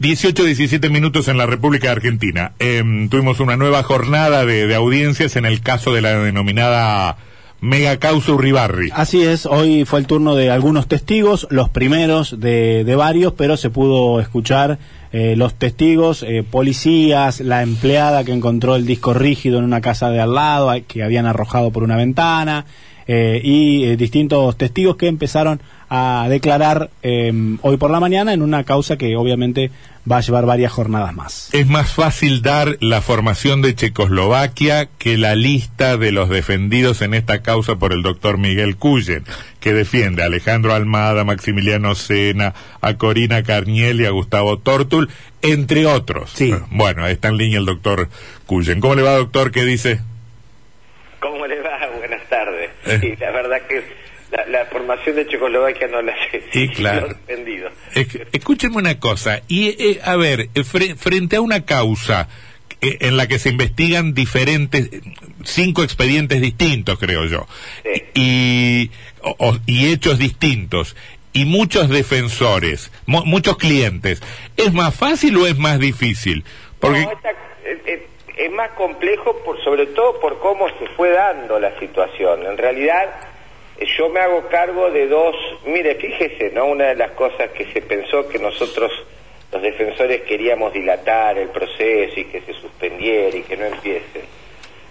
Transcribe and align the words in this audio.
18, 0.00 0.44
17 0.44 0.90
minutos 0.90 1.26
en 1.26 1.36
la 1.38 1.46
República 1.46 1.90
Argentina. 1.90 2.52
Em, 2.60 3.08
tuvimos 3.08 3.40
una 3.40 3.56
nueva 3.56 3.82
jornada 3.82 4.44
de, 4.44 4.72
audiencias 4.72 5.34
en 5.34 5.44
el 5.44 5.60
caso 5.60 5.92
de 5.92 6.02
la 6.02 6.16
denominada 6.20 7.16
mega 7.60 7.96
causa 7.96 8.32
Uribarri. 8.32 8.90
Así 8.94 9.24
es, 9.24 9.44
hoy 9.44 9.84
fue 9.84 9.98
el 9.98 10.06
turno 10.06 10.36
de 10.36 10.52
algunos 10.52 10.86
testigos, 10.86 11.48
los 11.50 11.68
primeros 11.68 12.38
de, 12.38 12.84
de 12.84 12.94
varios, 12.94 13.32
pero 13.32 13.56
se 13.56 13.70
pudo 13.70 14.20
escuchar 14.20 14.78
eh, 15.12 15.34
los 15.36 15.54
testigos, 15.54 16.22
eh, 16.22 16.44
policías, 16.48 17.40
la 17.40 17.64
empleada 17.64 18.22
que 18.22 18.32
encontró 18.32 18.76
el 18.76 18.86
disco 18.86 19.14
rígido 19.14 19.58
en 19.58 19.64
una 19.64 19.80
casa 19.80 20.10
de 20.10 20.20
al 20.20 20.34
lado, 20.34 20.72
que 20.86 21.02
habían 21.02 21.26
arrojado 21.26 21.72
por 21.72 21.82
una 21.82 21.96
ventana, 21.96 22.66
eh, 23.10 23.40
y 23.42 23.84
eh, 23.84 23.96
distintos 23.96 24.54
testigos 24.58 24.96
que 24.96 25.06
empezaron 25.06 25.62
a 25.90 26.26
declarar 26.28 26.90
eh, 27.02 27.32
hoy 27.62 27.76
por 27.76 27.90
la 27.90 28.00
mañana 28.00 28.32
en 28.32 28.42
una 28.42 28.64
causa 28.64 28.96
que 28.96 29.16
obviamente 29.16 29.70
va 30.10 30.18
a 30.18 30.20
llevar 30.20 30.46
varias 30.46 30.72
jornadas 30.72 31.14
más. 31.14 31.50
Es 31.52 31.66
más 31.66 31.92
fácil 31.92 32.42
dar 32.42 32.76
la 32.80 33.00
formación 33.00 33.62
de 33.62 33.74
Checoslovaquia 33.74 34.88
que 34.98 35.18
la 35.18 35.34
lista 35.34 35.96
de 35.96 36.12
los 36.12 36.28
defendidos 36.28 37.02
en 37.02 37.14
esta 37.14 37.42
causa 37.42 37.76
por 37.76 37.92
el 37.92 38.02
doctor 38.02 38.38
Miguel 38.38 38.76
Cuyen, 38.76 39.24
que 39.60 39.72
defiende 39.72 40.22
a 40.22 40.26
Alejandro 40.26 40.74
Almada, 40.74 41.24
Maximiliano 41.24 41.94
Sena, 41.94 42.54
a 42.80 42.94
Corina 42.94 43.42
Carniel 43.42 44.00
y 44.00 44.06
a 44.06 44.10
Gustavo 44.10 44.58
Tortul, 44.58 45.10
entre 45.42 45.86
otros. 45.86 46.30
Sí. 46.34 46.54
Bueno, 46.70 47.06
está 47.06 47.28
en 47.28 47.36
línea 47.36 47.58
el 47.58 47.66
doctor 47.66 48.08
Cuyen. 48.46 48.80
¿Cómo 48.80 48.94
le 48.94 49.02
va, 49.02 49.12
doctor? 49.16 49.50
¿Qué 49.50 49.64
dice? 49.64 50.00
¿Cómo 51.20 51.46
le 51.46 51.60
va? 51.60 51.78
Buenas 51.98 52.26
tardes. 52.28 52.70
Eh. 52.86 52.98
Sí, 53.00 53.14
la 53.20 53.30
verdad 53.30 53.58
que 53.68 54.07
la, 54.30 54.46
la, 54.46 54.66
formación 54.66 55.16
de 55.16 55.26
Checoslovaquia 55.26 55.88
no 55.88 56.02
la 56.02 56.14
sé. 56.30 56.42
Sí, 56.52 56.68
claro. 56.76 57.08
Escúcheme 58.32 58.76
una 58.76 58.98
cosa. 59.00 59.42
Y, 59.48 59.68
eh, 59.68 60.00
a 60.04 60.16
ver, 60.16 60.48
fre 60.64 60.94
frente 60.96 61.36
a 61.36 61.40
una 61.40 61.64
causa 61.64 62.28
eh, 62.80 62.98
en 63.00 63.16
la 63.16 63.26
que 63.26 63.38
se 63.38 63.48
investigan 63.50 64.14
diferentes, 64.14 64.88
cinco 65.44 65.82
expedientes 65.82 66.40
distintos, 66.40 66.98
creo 66.98 67.24
yo, 67.24 67.46
Sí. 67.82 68.02
y, 68.14 68.90
o, 69.22 69.56
y 69.66 69.90
hechos 69.92 70.18
distintos, 70.18 70.94
y 71.32 71.44
muchos 71.44 71.88
defensores, 71.88 72.90
mu 73.06 73.24
muchos 73.24 73.56
clientes, 73.56 74.22
¿es 74.56 74.72
más 74.72 74.94
fácil 74.94 75.36
o 75.38 75.46
es 75.46 75.56
más 75.58 75.78
difícil? 75.78 76.44
Porque... 76.80 77.02
No, 77.04 77.12
esta- 77.12 77.30
es, 78.36 78.52
más 78.52 78.70
complejo, 78.72 79.36
por, 79.44 79.62
sobre 79.62 79.86
todo 79.86 80.18
por 80.20 80.38
cómo 80.40 80.68
se 80.78 80.86
fue 80.96 81.10
dando 81.10 81.58
la 81.60 81.78
situación. 81.78 82.44
En 82.46 82.56
realidad, 82.56 83.04
eh, 83.04 83.08
yo 83.86 84.08
me 84.08 84.20
hago 84.20 84.46
cargo 84.48 84.90
de 84.90 85.06
dos. 85.06 85.34
Mire, 85.64 85.94
fíjese, 85.96 86.50
¿no? 86.50 86.66
Una 86.66 86.86
de 86.88 86.94
las 86.96 87.12
cosas 87.12 87.50
que 87.50 87.66
se 87.72 87.82
pensó 87.82 88.28
que 88.28 88.38
nosotros, 88.38 88.90
los 89.52 89.62
defensores, 89.62 90.22
queríamos 90.22 90.72
dilatar 90.72 91.38
el 91.38 91.48
proceso 91.48 92.18
y 92.20 92.24
que 92.24 92.40
se 92.40 92.54
suspendiera 92.54 93.36
y 93.36 93.42
que 93.42 93.56
no 93.56 93.66
empiece. 93.66 94.22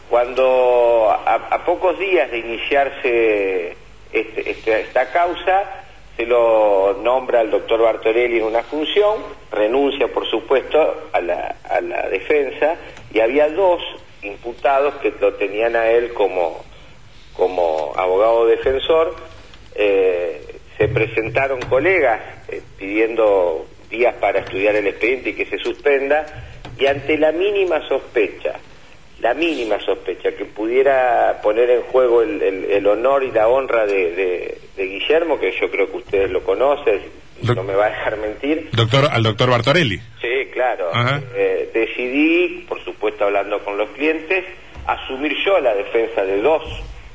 Cuando 0.09 1.09
a, 1.09 1.65
pocos 1.65 1.99
días 1.99 2.31
de 2.31 2.37
iniciarse 2.37 3.75
este- 4.13 4.49
este- 4.51 4.81
esta 4.81 5.11
causa, 5.11 5.83
se 6.15 6.25
lo 6.25 6.97
nombra 7.03 7.41
el 7.41 7.51
doctor 7.51 7.81
Bartorelli 7.81 8.37
en 8.37 8.45
una 8.45 8.63
función, 8.63 9.21
renuncia 9.51 10.07
por 10.07 10.25
supuesto 10.29 11.09
a 11.11 11.21
la, 11.21 11.57
a 11.69 11.81
la 11.81 12.09
defensa 12.09 12.75
y 13.13 13.19
había 13.19 13.49
dos 13.49 13.81
imputados 14.23 14.95
que 14.95 15.13
lo 15.19 15.33
tenían 15.35 15.75
a 15.75 15.89
él 15.91 16.13
como, 16.13 16.63
como 17.33 17.86
abogado 17.97 18.45
defensor. 18.45 19.15
Eh, 19.75 20.41
se 20.77 20.87
presentaron 20.87 21.59
colegas 21.61 22.19
eh, 22.49 22.61
pidiendo 22.77 23.67
días 23.89 24.15
para 24.15 24.39
estudiar 24.39 24.75
el 24.75 24.87
expediente 24.87 25.29
y 25.31 25.33
que 25.33 25.45
se 25.45 25.57
suspenda 25.57 26.25
y 26.79 26.85
ante 26.85 27.17
la 27.17 27.31
mínima 27.31 27.81
sospecha 27.87 28.53
la 29.19 29.33
mínima 29.33 29.79
sospecha 29.79 30.31
que 30.33 30.45
pudiera 30.45 31.39
poner 31.41 31.71
en 31.71 31.81
juego 31.83 32.21
el, 32.21 32.39
el- 32.39 32.65
el 32.65 32.85
honor 32.85 33.23
y 33.23 33.31
la 33.31 33.47
honra 33.47 33.87
de, 33.87 34.11
de- 34.11 34.57
de 34.75 34.85
Guillermo, 34.85 35.39
que 35.39 35.51
yo 35.59 35.71
creo 35.71 35.89
que 35.89 35.97
ustedes 35.97 36.29
lo 36.29 36.43
conocen, 36.43 37.01
no 37.41 37.63
me 37.63 37.73
va 37.73 37.87
a 37.87 37.89
dejar 37.89 38.17
mentir. 38.17 38.69
Doctor, 38.73 39.07
al 39.11 39.23
doctor 39.23 39.49
Bartorelli. 39.49 39.97
Sí, 40.21 40.49
claro. 40.53 40.91
Eh, 41.35 41.67
decidí, 41.73 42.63
por 42.69 42.83
supuesto 42.85 43.23
hablando 43.25 43.57
con 43.63 43.75
los 43.75 43.89
clientes, 43.89 44.45
asumir 44.85 45.33
yo 45.43 45.59
la 45.61 45.73
defensa 45.73 46.23
de 46.23 46.39
dos 46.39 46.61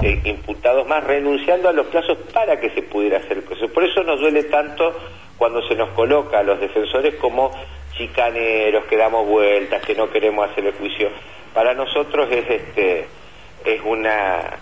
eh, 0.02 0.20
imputados 0.24 0.86
más, 0.86 1.04
renunciando 1.04 1.68
a 1.68 1.72
los 1.72 1.86
plazos 1.86 2.18
para 2.32 2.58
que 2.58 2.70
se 2.70 2.82
pudiera 2.82 3.18
hacer 3.18 3.38
el 3.38 3.42
proceso. 3.44 3.72
Por 3.72 3.84
eso 3.84 4.02
nos 4.02 4.20
duele 4.20 4.44
tanto 4.44 4.94
cuando 5.38 5.66
se 5.68 5.74
nos 5.74 5.90
coloca 5.90 6.40
a 6.40 6.42
los 6.42 6.60
defensores 6.60 7.14
como 7.16 7.52
chicaneros, 7.96 8.84
que 8.86 8.96
damos 8.96 9.26
vueltas, 9.26 9.82
que 9.82 9.94
no 9.94 10.10
queremos 10.10 10.50
hacer 10.50 10.66
el 10.66 10.72
juicio. 10.74 11.08
Para 11.54 11.74
nosotros 11.74 12.28
es 12.30 12.48
este 12.48 13.06
es 13.64 13.80
una 13.84 14.58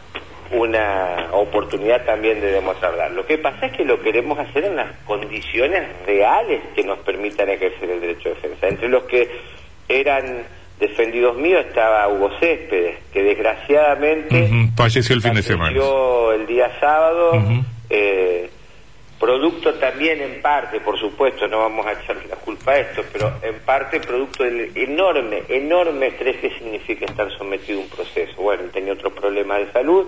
una 0.53 1.29
oportunidad 1.33 2.05
también 2.05 2.41
de 2.41 2.51
demostrarla. 2.51 3.09
Lo 3.09 3.25
que 3.25 3.39
pasa 3.39 3.67
es 3.67 3.73
que 3.77 3.85
lo 3.85 4.03
queremos 4.03 4.39
hacer 4.39 4.65
en 4.65 4.77
las 4.77 4.97
condiciones 5.05 5.89
reales 6.05 6.61
que 6.75 6.83
nos 6.83 6.99
permitan 7.01 7.49
ejercer 7.49 7.89
el 7.89 8.01
derecho 8.01 8.31
de 8.31 8.35
defensa. 8.35 8.69
Entre 8.69 8.89
los 8.89 9.05
que 9.05 9.31
eran 9.89 10.45
defendidos 10.81 11.37
míos 11.37 11.65
estaba 11.69 12.09
Hugo 12.09 12.31
Céspedes, 12.41 12.99
que 13.13 13.23
desgraciadamente 13.23 14.49
Falleció 14.77 15.15
el 15.15 15.23
fin 15.23 15.35
de 15.35 15.43
semana. 15.43 15.71
falleció 15.71 16.33
el 16.33 16.47
día 16.47 16.71
sábado, 16.81 17.33
eh, 17.91 18.51
producto 19.19 19.75
también 19.75 20.23
en 20.23 20.41
parte, 20.41 20.81
por 20.81 20.99
supuesto, 20.99 21.47
no 21.47 21.59
vamos 21.59 21.87
a 21.87 21.93
echarle 21.93 22.27
la 22.27 22.37
culpa 22.37 22.73
a 22.73 22.79
esto, 22.79 23.03
pero 23.13 23.35
en 23.43 23.59
parte 23.61 24.01
producto 24.01 24.43
del 24.43 24.73
enorme, 24.75 25.43
enorme 25.49 26.07
estrés 26.07 26.39
que 26.39 26.51
significa 26.59 27.05
estar 27.05 27.31
sometido 27.37 27.79
a 27.79 27.83
un 27.83 27.89
proceso. 27.91 28.41
Bueno, 28.41 28.63
él 28.65 28.71
tenía 28.71 28.95
otro 28.95 29.11
problema 29.11 29.59
de 29.59 29.71
salud, 29.73 30.07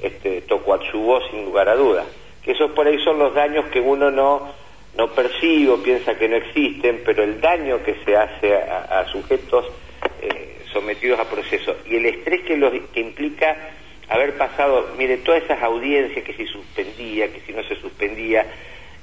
este, 0.00 0.42
coadyuvó 0.48 1.20
sin 1.30 1.44
lugar 1.44 1.68
a 1.68 1.76
dudas. 1.76 2.06
Que 2.42 2.52
esos 2.52 2.70
por 2.70 2.86
ahí 2.86 2.98
son 3.04 3.18
los 3.18 3.34
daños 3.34 3.66
que 3.66 3.80
uno 3.80 4.10
no, 4.10 4.48
no 4.96 5.08
percibe 5.08 5.72
o 5.72 5.82
piensa 5.82 6.16
que 6.16 6.28
no 6.28 6.36
existen, 6.36 7.02
pero 7.04 7.22
el 7.22 7.42
daño 7.42 7.82
que 7.82 7.96
se 8.06 8.16
hace 8.16 8.54
a, 8.56 9.00
a 9.00 9.06
sujetos 9.08 9.66
eh, 10.22 10.58
sometidos 10.72 11.18
a 11.20 11.28
procesos 11.28 11.76
y 11.86 11.96
el 11.96 12.06
estrés 12.06 12.42
que, 12.42 12.56
los, 12.56 12.72
que 12.92 13.00
implica 13.00 13.56
haber 14.08 14.36
pasado, 14.36 14.94
mire, 14.96 15.18
todas 15.18 15.42
esas 15.42 15.62
audiencias 15.62 16.24
que 16.24 16.32
si 16.34 16.46
suspendía, 16.46 17.32
que 17.32 17.40
si 17.40 17.52
no 17.52 17.62
se 17.64 17.76
suspendía, 17.76 18.46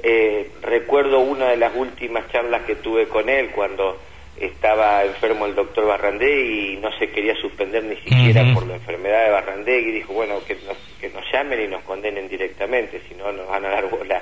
eh, 0.02 0.50
recuerdo 0.62 1.20
una 1.20 1.50
de 1.50 1.58
las 1.58 1.76
últimas 1.76 2.30
charlas 2.32 2.64
que 2.64 2.76
tuve 2.76 3.08
con 3.08 3.30
él 3.30 3.52
cuando 3.52 4.00
estaba 4.38 5.06
enfermo 5.06 5.46
el 5.46 5.56
doctor 5.56 5.88
Barrandé 5.88 6.42
y 6.42 6.78
no 6.78 6.92
se 6.98 7.10
quería 7.10 7.36
suspender 7.36 7.84
ni 7.84 7.96
siquiera 7.98 8.44
por 8.54 8.68
la 8.68 8.76
enfermedad 8.76 9.26
de 9.26 9.32
Barrandé 9.32 9.80
y 9.80 9.92
dijo, 9.92 10.14
bueno, 10.14 10.40
que 10.46 10.56
nos, 10.68 10.78
que 11.00 11.10
nos 11.10 11.24
llamen 11.32 11.62
y 11.62 11.68
nos 11.68 11.84
condenen 11.84 12.28
directamente, 12.28 13.02
si 13.08 13.16
no 13.16 13.32
nos 13.32 13.48
van 13.48 13.66
a 13.66 13.70
dar 13.70 13.90
bola 13.90 14.20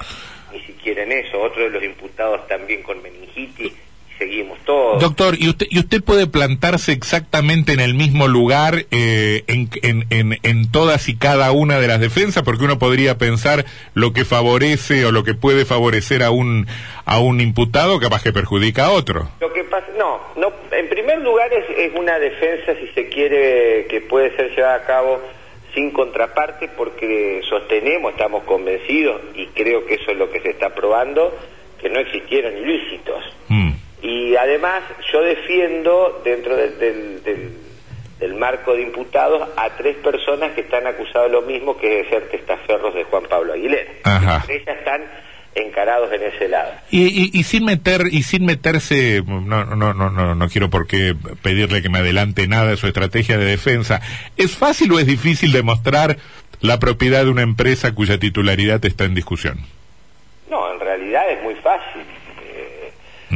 ni 0.51 0.61
siquiera 0.61 1.03
en 1.03 1.13
eso. 1.13 1.41
Otro 1.41 1.63
de 1.63 1.71
los 1.71 1.83
imputados 1.83 2.47
también 2.47 2.83
con 2.83 3.01
meningitis, 3.01 3.73
seguimos 4.33 4.59
todos. 4.65 4.99
Doctor, 4.99 5.35
¿y 5.37 5.49
usted, 5.49 5.67
¿y 5.69 5.79
usted 5.79 6.03
puede 6.03 6.27
plantarse 6.27 6.91
exactamente 6.91 7.73
en 7.73 7.79
el 7.79 7.93
mismo 7.93 8.27
lugar 8.27 8.85
eh, 8.91 9.43
en, 9.47 9.69
en, 9.83 10.05
en, 10.09 10.39
en 10.41 10.71
todas 10.71 11.07
y 11.07 11.15
cada 11.15 11.51
una 11.51 11.79
de 11.79 11.87
las 11.87 11.99
defensas? 11.99 12.43
Porque 12.43 12.65
uno 12.65 12.79
podría 12.79 13.17
pensar 13.17 13.65
lo 13.93 14.11
que 14.13 14.25
favorece 14.25 15.05
o 15.05 15.11
lo 15.11 15.23
que 15.23 15.35
puede 15.35 15.65
favorecer 15.65 16.23
a 16.23 16.31
un, 16.31 16.67
a 17.05 17.19
un 17.19 17.41
imputado, 17.41 17.99
capaz 17.99 18.23
que 18.23 18.33
perjudica 18.33 18.85
a 18.85 18.91
otro. 18.91 19.29
Lo 19.39 19.53
que 19.53 19.63
pasa, 19.65 19.87
no, 19.97 20.19
no, 20.35 20.51
en 20.71 20.89
primer 20.89 21.21
lugar 21.21 21.51
es, 21.53 21.65
es 21.77 21.93
una 21.95 22.17
defensa, 22.17 22.73
si 22.79 22.87
se 22.93 23.09
quiere, 23.09 23.85
que 23.87 24.01
puede 24.01 24.35
ser 24.35 24.55
llevada 24.55 24.75
a 24.75 24.85
cabo 24.85 25.21
sin 25.75 25.91
contraparte, 25.91 26.69
porque 26.77 27.41
sostenemos, 27.49 28.11
estamos 28.11 28.43
convencidos, 28.43 29.21
y 29.35 29.47
creo 29.47 29.85
que 29.85 29.95
eso 29.95 30.11
es 30.11 30.17
lo 30.17 30.29
que 30.31 30.39
se 30.39 30.51
está 30.51 30.69
probando, 30.73 31.35
que 31.81 31.89
no 31.89 31.99
existieron 31.99 32.55
ilícitos. 32.57 33.23
Mm. 33.49 33.72
Y 34.03 34.35
además 34.35 34.83
yo 35.11 35.21
defiendo 35.21 36.21
dentro 36.23 36.55
del, 36.55 36.77
del, 36.77 37.23
del- 37.23 37.57
del 38.19 38.35
marco 38.35 38.73
de 38.73 38.83
imputados 38.83 39.49
a 39.57 39.69
tres 39.71 39.97
personas 39.97 40.51
que 40.53 40.61
están 40.61 40.87
acusadas 40.87 41.27
de 41.29 41.33
lo 41.33 41.41
mismo 41.41 41.77
que 41.77 41.89
de 42.03 42.09
ser 42.09 42.29
testaferros 42.29 42.93
de 42.93 43.03
Juan 43.05 43.23
Pablo 43.29 43.51
Aguilera. 43.53 43.91
Ajá. 44.03 44.45
Ellas 44.47 44.77
están 44.77 45.01
encarados 45.55 46.09
en 46.13 46.23
ese 46.23 46.47
lado. 46.47 46.71
Y, 46.89 47.01
y, 47.07 47.31
y 47.37 47.43
sin 47.43 47.65
meter 47.65 48.03
y 48.11 48.23
sin 48.23 48.45
meterse 48.45 49.21
no 49.27 49.41
no 49.65 49.75
no 49.93 49.93
no 50.09 50.35
no 50.35 50.49
quiero 50.49 50.69
por 50.69 50.87
qué 50.87 51.15
pedirle 51.41 51.81
que 51.81 51.89
me 51.89 51.99
adelante 51.99 52.47
nada 52.47 52.67
de 52.69 52.77
su 52.77 52.87
estrategia 52.87 53.37
de 53.37 53.45
defensa 53.45 53.99
es 54.37 54.55
fácil 54.55 54.91
o 54.93 54.99
es 54.99 55.05
difícil 55.05 55.51
demostrar 55.51 56.17
la 56.61 56.79
propiedad 56.79 57.25
de 57.25 57.29
una 57.29 57.41
empresa 57.41 57.93
cuya 57.93 58.19
titularidad 58.19 58.83
está 58.85 59.03
en 59.03 59.15
discusión 59.15 59.59
No, 60.49 60.71
en 60.73 60.79
realidad 60.79 61.29
es 61.29 61.43
muy 61.43 61.55
fácil. 61.55 61.62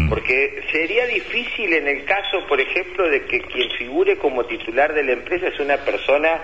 Porque 0.09 0.61
sería 0.71 1.05
difícil 1.07 1.73
en 1.73 1.87
el 1.87 2.05
caso, 2.05 2.45
por 2.47 2.59
ejemplo, 2.61 3.09
de 3.09 3.25
que 3.25 3.39
quien 3.41 3.69
figure 3.71 4.17
como 4.17 4.45
titular 4.45 4.93
de 4.93 5.03
la 5.03 5.11
empresa 5.13 5.47
es 5.47 5.59
una 5.59 5.77
persona 5.77 6.39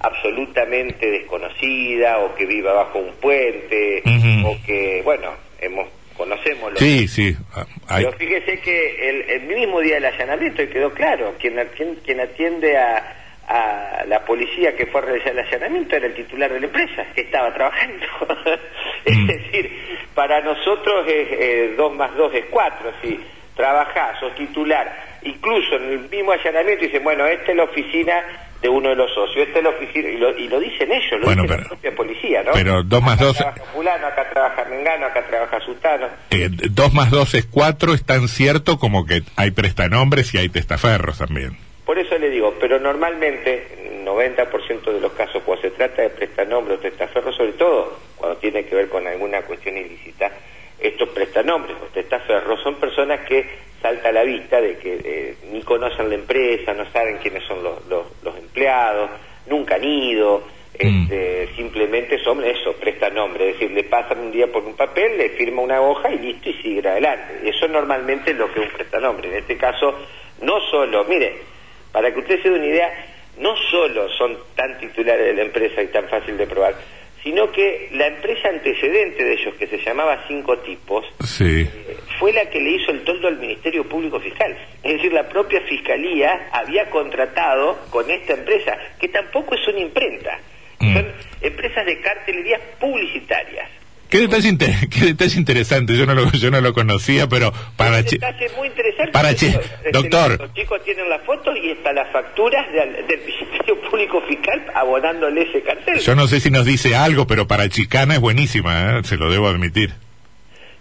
absolutamente 0.00 1.10
desconocida 1.10 2.18
o 2.18 2.34
que 2.34 2.46
viva 2.46 2.72
bajo 2.72 2.98
un 2.98 3.12
puente 3.14 4.02
o 4.44 4.56
que, 4.64 5.02
bueno, 5.04 5.30
hemos 5.60 5.88
conocemos. 6.16 6.72
Sí, 6.76 7.08
sí. 7.08 7.34
ah, 7.54 7.64
hay- 7.88 8.04
Pero 8.04 8.16
fíjese 8.18 8.60
que 8.60 9.08
el, 9.08 9.30
el 9.30 9.42
mismo 9.42 9.80
día 9.80 9.94
del 9.94 10.04
allanamiento 10.04 10.68
quedó 10.68 10.90
claro, 10.92 11.34
quien, 11.40 11.54
quien, 11.74 11.94
quien 12.04 12.20
atiende 12.20 12.76
a, 12.76 13.19
a 13.50 14.04
la 14.06 14.24
policía 14.24 14.76
que 14.76 14.86
fue 14.86 15.00
a 15.00 15.04
realizar 15.04 15.32
el 15.32 15.40
allanamiento 15.40 15.96
era 15.96 16.06
el 16.06 16.14
titular 16.14 16.52
de 16.52 16.60
la 16.60 16.66
empresa, 16.66 17.04
que 17.14 17.22
estaba 17.22 17.52
trabajando. 17.52 18.06
es 19.04 19.16
Mm. 19.16 19.26
decir, 19.26 19.98
para 20.14 20.40
nosotros 20.40 21.06
es 21.08 21.28
eh, 21.32 21.74
2 21.76 21.94
más 21.96 22.14
2 22.16 22.34
es 22.34 22.44
4, 22.50 22.92
si 23.02 23.20
trabajás, 23.56 24.18
sos 24.20 24.34
titular, 24.36 25.18
incluso 25.22 25.76
en 25.76 25.84
el 25.90 25.98
mismo 26.08 26.32
allanamiento 26.32 26.84
dicen, 26.84 27.02
bueno, 27.02 27.26
esta 27.26 27.50
es 27.50 27.56
la 27.56 27.64
oficina 27.64 28.14
de 28.62 28.68
uno 28.68 28.90
de 28.90 28.94
los 28.96 29.12
socios, 29.12 29.48
esta 29.48 29.58
es 29.58 29.64
la 29.64 29.70
oficina, 29.70 30.08
y 30.10 30.16
lo, 30.18 30.38
y 30.38 30.46
lo 30.48 30.60
dicen 30.60 30.92
ellos, 30.92 31.12
lo 31.18 31.26
Bueno, 31.26 31.42
dice 31.42 31.54
pero- 31.54 31.62
la 31.62 31.68
propia 31.68 31.94
policía, 31.96 32.42
¿no? 32.42 32.52
pero 32.52 32.82
dos 32.82 33.02
más 33.02 33.14
Acá 33.16 33.24
dos- 33.24 33.36
trabaja 33.38 33.64
fulano, 33.72 34.06
acá 34.06 34.30
trabaja 34.30 34.64
Mengano, 34.66 35.06
acá 35.06 35.22
trabaja 35.26 35.60
Sutano. 35.60 36.06
eh, 36.30 36.48
dos 36.70 36.92
más 36.94 37.10
dos 37.10 37.34
es 37.34 37.46
cuatro, 37.46 37.94
es 37.94 38.04
tan 38.04 38.28
cierto 38.28 38.78
como 38.78 39.04
que 39.06 39.22
hay 39.36 39.50
prestanombres 39.50 40.32
y 40.34 40.38
hay 40.38 40.48
testaferros 40.50 41.18
también. 41.18 41.56
Por 41.90 41.98
eso 41.98 42.16
le 42.18 42.30
digo, 42.30 42.54
pero 42.60 42.78
normalmente, 42.78 43.66
90% 44.04 44.92
de 44.92 45.00
los 45.00 45.10
casos, 45.10 45.42
cuando 45.42 45.62
se 45.62 45.72
trata 45.72 46.02
de 46.02 46.10
prestanombres 46.10 46.78
o 46.78 46.80
testaferros, 46.80 47.34
sobre 47.34 47.54
todo 47.54 47.98
cuando 48.16 48.38
tiene 48.38 48.64
que 48.64 48.76
ver 48.76 48.88
con 48.88 49.04
alguna 49.08 49.42
cuestión 49.42 49.76
ilícita, 49.76 50.30
estos 50.78 51.08
prestanombres 51.08 51.76
o 51.82 51.86
testaferros 51.86 52.62
son 52.62 52.76
personas 52.76 53.26
que 53.26 53.44
salta 53.82 54.10
a 54.10 54.12
la 54.12 54.22
vista 54.22 54.60
de 54.60 54.78
que 54.78 55.00
eh, 55.02 55.34
ni 55.50 55.62
conocen 55.62 56.10
la 56.10 56.14
empresa, 56.14 56.72
no 56.74 56.88
saben 56.92 57.18
quiénes 57.18 57.42
son 57.42 57.60
los, 57.64 57.84
los, 57.88 58.06
los 58.22 58.36
empleados, 58.36 59.10
nunca 59.48 59.74
han 59.74 59.82
ido, 59.82 60.44
Mm. 60.80 61.02
este, 61.02 61.48
simplemente 61.56 62.22
son 62.22 62.44
eso, 62.44 62.72
prestanombres, 62.74 63.48
es 63.48 63.52
decir, 63.54 63.72
le 63.72 63.82
pasan 63.82 64.20
un 64.20 64.30
día 64.30 64.46
por 64.46 64.62
un 64.62 64.76
papel, 64.76 65.18
le 65.18 65.30
firma 65.30 65.60
una 65.60 65.80
hoja 65.80 66.12
y 66.12 66.18
listo 66.18 66.50
y 66.50 66.54
sigue 66.62 66.88
adelante. 66.88 67.40
Eso 67.50 67.66
normalmente 67.66 68.30
es 68.30 68.36
lo 68.36 68.50
que 68.52 68.60
es 68.60 68.66
un 68.66 68.72
prestanombre. 68.72 69.28
En 69.28 69.34
este 69.34 69.56
caso, 69.56 69.98
no 70.40 70.60
solo, 70.70 71.04
mire, 71.04 71.50
para 71.92 72.12
que 72.12 72.20
usted 72.20 72.42
se 72.42 72.48
dé 72.50 72.56
una 72.56 72.66
idea, 72.66 73.06
no 73.38 73.56
solo 73.70 74.08
son 74.10 74.36
tan 74.54 74.78
titulares 74.78 75.26
de 75.26 75.34
la 75.34 75.42
empresa 75.42 75.82
y 75.82 75.88
tan 75.88 76.08
fácil 76.08 76.36
de 76.36 76.46
probar, 76.46 76.74
sino 77.22 77.50
que 77.52 77.88
la 77.92 78.06
empresa 78.06 78.48
antecedente 78.48 79.22
de 79.24 79.32
ellos, 79.34 79.54
que 79.56 79.66
se 79.66 79.78
llamaba 79.78 80.24
Cinco 80.26 80.58
Tipos, 80.58 81.04
Sí. 81.24 81.62
eh, 81.62 81.96
fue 82.18 82.32
la 82.32 82.48
que 82.48 82.60
le 82.60 82.70
hizo 82.70 82.90
el 82.92 83.02
toldo 83.04 83.28
al 83.28 83.36
Ministerio 83.38 83.84
Público 83.84 84.18
Fiscal. 84.20 84.56
Es 84.82 84.94
decir, 84.94 85.12
la 85.12 85.28
propia 85.28 85.60
Fiscalía 85.62 86.48
había 86.52 86.88
contratado 86.90 87.78
con 87.90 88.10
esta 88.10 88.34
empresa, 88.34 88.76
que 88.98 89.08
tampoco 89.08 89.54
es 89.54 89.66
una 89.68 89.80
imprenta, 89.80 90.38
Mm. 90.80 90.94
son 90.94 91.06
empresas 91.42 91.84
de 91.84 92.00
cartelerías 92.00 92.60
publicitarias. 92.80 93.68
¿Qué 94.10 94.18
detalle, 94.18 94.48
inter- 94.48 94.88
qué 94.90 95.06
detalle 95.06 95.38
interesante? 95.38 95.96
Yo 95.96 96.04
no 96.06 96.14
lo, 96.14 96.30
yo 96.32 96.50
no 96.50 96.60
lo 96.60 96.72
conocía, 96.72 97.28
pero 97.28 97.52
para... 97.76 98.04
Chi- 98.04 98.16
detalle 98.18 98.48
muy 98.56 98.68
interesante. 98.68 99.12
para 99.12 99.34
chi- 99.34 99.46
este, 99.46 99.90
doctor. 99.92 100.38
Los 100.40 100.52
chicos 100.54 100.82
tienen 100.84 101.08
las 101.08 101.22
fotos 101.22 101.56
y 101.62 101.70
están 101.70 101.94
las 101.94 102.10
facturas 102.12 102.66
del, 102.72 103.06
del 103.06 103.20
Ministerio 103.24 103.80
Público 103.82 104.20
Fiscal 104.28 104.66
abonándole 104.74 105.42
ese 105.42 105.62
cartel. 105.62 105.98
Yo 106.00 106.14
no 106.14 106.26
sé 106.26 106.40
si 106.40 106.50
nos 106.50 106.66
dice 106.66 106.94
algo, 106.96 107.26
pero 107.26 107.46
para 107.46 107.68
Chicana 107.68 108.14
es 108.14 108.20
buenísima, 108.20 108.98
¿eh? 108.98 109.02
se 109.04 109.16
lo 109.16 109.30
debo 109.30 109.48
admitir. 109.48 109.92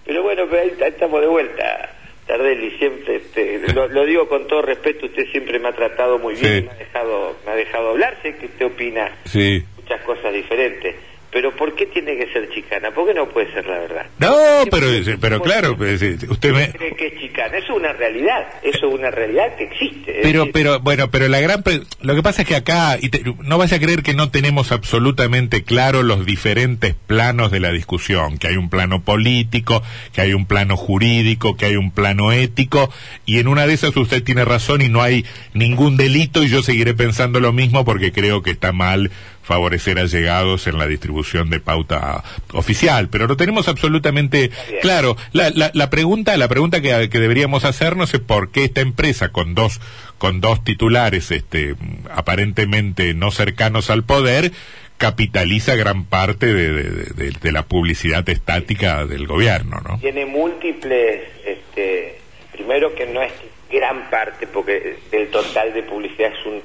Pero 0.05 0.23
bueno, 0.23 0.43
pero 0.49 0.63
ahí, 0.63 0.71
ahí 0.81 0.89
estamos 0.89 1.21
de 1.21 1.27
vuelta. 1.27 1.95
Tardelli 2.25 2.77
siempre, 2.77 3.15
este, 3.17 3.73
lo, 3.73 3.87
lo 3.87 4.05
digo 4.05 4.27
con 4.29 4.47
todo 4.47 4.61
respeto, 4.61 5.07
usted 5.07 5.27
siempre 5.31 5.57
me 5.57 5.69
ha 5.69 5.73
tratado 5.73 6.19
muy 6.19 6.35
bien, 6.35 6.61
Sí. 6.61 6.65
me 6.67 6.71
ha 6.71 6.75
dejado, 6.75 7.37
me 7.45 7.51
ha 7.51 7.55
dejado 7.55 7.89
hablar, 7.89 8.17
sé 8.21 8.35
que 8.37 8.45
usted 8.45 8.65
opina 8.67 9.11
Sí. 9.25 9.63
muchas 9.77 10.01
cosas 10.03 10.31
diferentes, 10.33 10.95
pero 11.31 11.55
¿por 11.55 11.75
qué 11.75 11.85
tiene 11.85 12.17
que 12.17 12.31
ser 12.33 12.49
chicana? 12.49 12.91
¿Por 12.91 13.07
qué 13.07 13.13
no 13.13 13.29
puede 13.29 13.51
ser 13.53 13.65
la 13.65 13.79
verdad? 13.79 14.05
No, 14.19 14.35
pero, 14.71 14.87
pero 15.19 15.41
claro, 15.41 15.77
pues, 15.77 16.01
usted 16.01 16.53
me... 16.53 16.71
cree 16.71 16.95
que 16.95 17.07
es 17.07 17.19
chicana? 17.19 17.57
Eso 17.57 17.73
es 17.73 17.77
una 17.79 17.93
realidad, 17.93 18.47
eso 18.63 18.87
es 18.87 18.93
una 18.93 19.11
realidad 19.11 19.55
que 19.57 19.65
existe. 19.65 20.19
Pero, 20.23 20.39
decir, 20.39 20.53
pero, 20.53 20.79
bueno, 20.79 21.09
pero 21.11 21.27
la 21.27 21.39
gran... 21.39 21.61
pre- 21.63 21.81
Lo 22.01 22.15
que 22.15 22.23
pasa 22.23 22.41
es 22.41 22.47
que 22.47 22.55
acá, 22.55 22.97
y 22.99 23.09
te- 23.09 23.23
no 23.43 23.57
vaya 23.57 23.77
a 23.77 23.79
creer 23.79 24.01
que 24.03 24.13
no 24.13 24.29
tenemos 24.31 24.71
absolutamente 24.71 25.63
claro 25.63 26.03
los 26.03 26.25
diferentes 26.25 26.95
planos 27.07 27.51
de 27.51 27.59
la 27.59 27.71
discusión, 27.71 28.37
que 28.37 28.47
hay 28.47 28.57
un 28.57 28.69
plano 28.69 29.03
político, 29.03 29.83
que 30.13 30.21
hay 30.21 30.33
un 30.33 30.45
plano 30.45 30.77
jurídico, 30.77 31.55
que 31.57 31.65
hay 31.65 31.75
un 31.75 31.91
plano 31.91 32.31
ético, 32.31 32.91
y 33.25 33.39
en 33.39 33.47
una 33.47 33.67
de 33.67 33.73
esas 33.73 33.95
usted 33.95 34.23
tiene 34.23 34.45
razón 34.45 34.81
y 34.81 34.89
no 34.89 35.01
hay 35.01 35.25
ningún 35.53 35.97
delito 35.97 36.43
y 36.43 36.49
yo 36.49 36.63
seguiré 36.63 36.93
pensando 36.93 37.39
lo 37.39 37.53
mismo 37.53 37.85
porque 37.85 38.11
creo 38.11 38.41
que 38.41 38.51
está 38.51 38.71
mal 38.71 39.11
favorecer 39.49 39.97
a 39.97 40.05
llegados 40.05 40.67
en 40.67 40.77
la 40.77 40.85
distribución 40.85 41.49
de 41.49 41.59
pauta 41.59 42.23
oficial, 42.53 43.09
pero 43.09 43.25
lo 43.25 43.35
tenemos 43.35 43.67
absolutamente 43.67 44.49
bien. 44.67 44.79
claro. 44.81 45.17
La, 45.33 45.49
la, 45.49 45.71
la 45.73 45.89
pregunta, 45.89 46.37
la 46.37 46.47
pregunta 46.47 46.81
que, 46.81 47.09
que 47.09 47.19
deberíamos 47.19 47.65
hacernos 47.65 48.13
es 48.13 48.19
por 48.19 48.51
qué 48.51 48.65
esta 48.65 48.81
empresa 48.81 49.29
con 49.29 49.55
dos 49.55 49.81
con 50.19 50.39
dos 50.39 50.63
titulares, 50.63 51.31
este, 51.31 51.75
aparentemente 52.13 53.13
no 53.15 53.31
cercanos 53.31 53.89
al 53.89 54.03
poder, 54.03 54.51
capitaliza 54.97 55.75
gran 55.75 56.03
parte 56.05 56.53
de, 56.53 56.71
de- 56.73 57.05
de- 57.15 57.31
de 57.41 57.51
la 57.51 57.63
publicidad 57.63 58.27
estática 58.29 59.05
del 59.07 59.25
gobierno, 59.25 59.79
¿no? 59.87 59.97
tiene 59.99 60.25
múltiples, 60.25 61.21
este, 61.45 62.19
primero 62.51 62.93
que 62.93 63.07
no 63.07 63.21
es 63.23 63.31
gran 63.71 64.09
parte, 64.11 64.45
porque 64.45 64.97
del 65.11 65.29
total 65.29 65.73
de 65.73 65.83
publicidad 65.83 66.31
es 66.37 66.45
un 66.45 66.61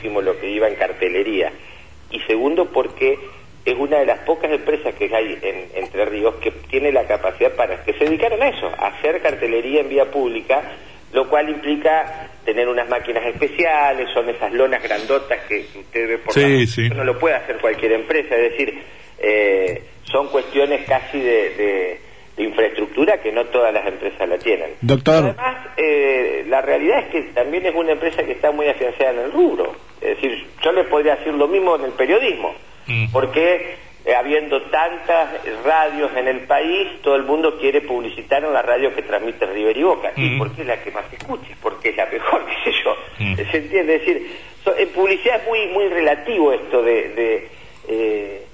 ínfimo 0.00 0.22
lo 0.22 0.38
que 0.40 0.48
iba 0.50 0.66
en 0.68 0.76
cartelería, 0.76 1.52
y 2.10 2.20
segundo 2.20 2.66
porque 2.72 3.18
es 3.64 3.74
una 3.74 3.98
de 3.98 4.06
las 4.06 4.20
pocas 4.20 4.50
empresas 4.50 4.94
que 4.94 5.14
hay 5.14 5.38
en 5.42 5.82
Entre 5.82 6.04
Ríos 6.06 6.36
que 6.36 6.50
tiene 6.50 6.90
la 6.90 7.04
capacidad 7.06 7.52
para, 7.54 7.84
que 7.84 7.92
se 7.92 8.04
dedicaron 8.04 8.42
a 8.42 8.48
eso, 8.48 8.66
a 8.66 8.88
hacer 8.88 9.20
cartelería 9.20 9.80
en 9.82 9.90
vía 9.90 10.10
pública, 10.10 10.62
lo 11.12 11.28
cual 11.28 11.50
implica 11.50 12.30
tener 12.44 12.68
unas 12.68 12.88
máquinas 12.88 13.26
especiales, 13.26 14.08
son 14.14 14.28
esas 14.30 14.52
lonas 14.52 14.82
grandotas 14.82 15.40
que 15.46 15.66
usted 15.78 16.08
ve 16.08 16.18
por 16.18 16.32
Sí, 16.32 16.60
la- 16.60 16.66
sí. 16.66 16.88
no 16.88 17.04
lo 17.04 17.18
puede 17.18 17.34
hacer 17.34 17.58
cualquier 17.58 17.92
empresa, 17.92 18.34
es 18.36 18.52
decir, 18.52 18.82
eh, 19.18 19.82
son 20.04 20.28
cuestiones 20.28 20.86
casi 20.88 21.18
de, 21.20 21.50
de- 21.50 21.98
de 22.36 22.44
infraestructura 22.44 23.20
que 23.20 23.32
no 23.32 23.44
todas 23.46 23.74
las 23.74 23.86
empresas 23.86 24.26
la 24.26 24.38
tienen. 24.38 24.70
Doctor. 24.80 25.34
Además, 25.36 25.66
eh, 25.76 26.44
la 26.48 26.62
realidad 26.62 27.00
es 27.00 27.06
que 27.08 27.20
también 27.34 27.66
es 27.66 27.74
una 27.74 27.92
empresa 27.92 28.22
que 28.22 28.32
está 28.32 28.50
muy 28.52 28.66
afianzada 28.68 29.10
en 29.10 29.18
el 29.18 29.32
rubro. 29.32 29.74
Es 30.00 30.16
decir, 30.16 30.46
yo 30.62 30.72
le 30.72 30.84
podría 30.84 31.16
decir 31.16 31.34
lo 31.34 31.46
mismo 31.48 31.76
en 31.76 31.84
el 31.84 31.92
periodismo, 31.92 32.54
Mm. 32.86 33.12
porque 33.12 33.76
eh, 34.06 34.14
habiendo 34.14 34.62
tantas 34.62 35.28
radios 35.62 36.10
en 36.16 36.26
el 36.26 36.40
país, 36.46 36.88
todo 37.02 37.16
el 37.16 37.22
mundo 37.24 37.58
quiere 37.60 37.82
publicitar 37.82 38.42
en 38.42 38.52
la 38.54 38.62
radio 38.62 38.94
que 38.94 39.02
transmite 39.02 39.44
River 39.44 39.76
y 39.76 39.82
Boca. 39.82 40.12
¿Y 40.16 40.22
Mm. 40.30 40.38
por 40.38 40.52
qué 40.56 40.62
es 40.62 40.68
la 40.68 40.82
que 40.82 40.90
más 40.90 41.04
se 41.10 41.16
escucha? 41.16 41.50
Porque 41.62 41.90
es 41.90 41.96
la 41.96 42.06
mejor, 42.06 42.46
qué 42.64 42.70
sé 42.72 42.78
yo. 42.82 42.96
Mm. 43.18 43.34
¿Se 43.36 43.56
entiende? 43.58 43.94
Es 43.96 44.00
decir, 44.06 44.36
so- 44.64 44.74
en 44.76 44.88
publicidad 44.88 45.36
es 45.42 45.46
muy, 45.46 45.66
muy 45.66 45.88
relativo 45.88 46.50
esto 46.52 46.82
de... 46.82 47.08
de, 47.10 47.48
eh, 47.88 48.46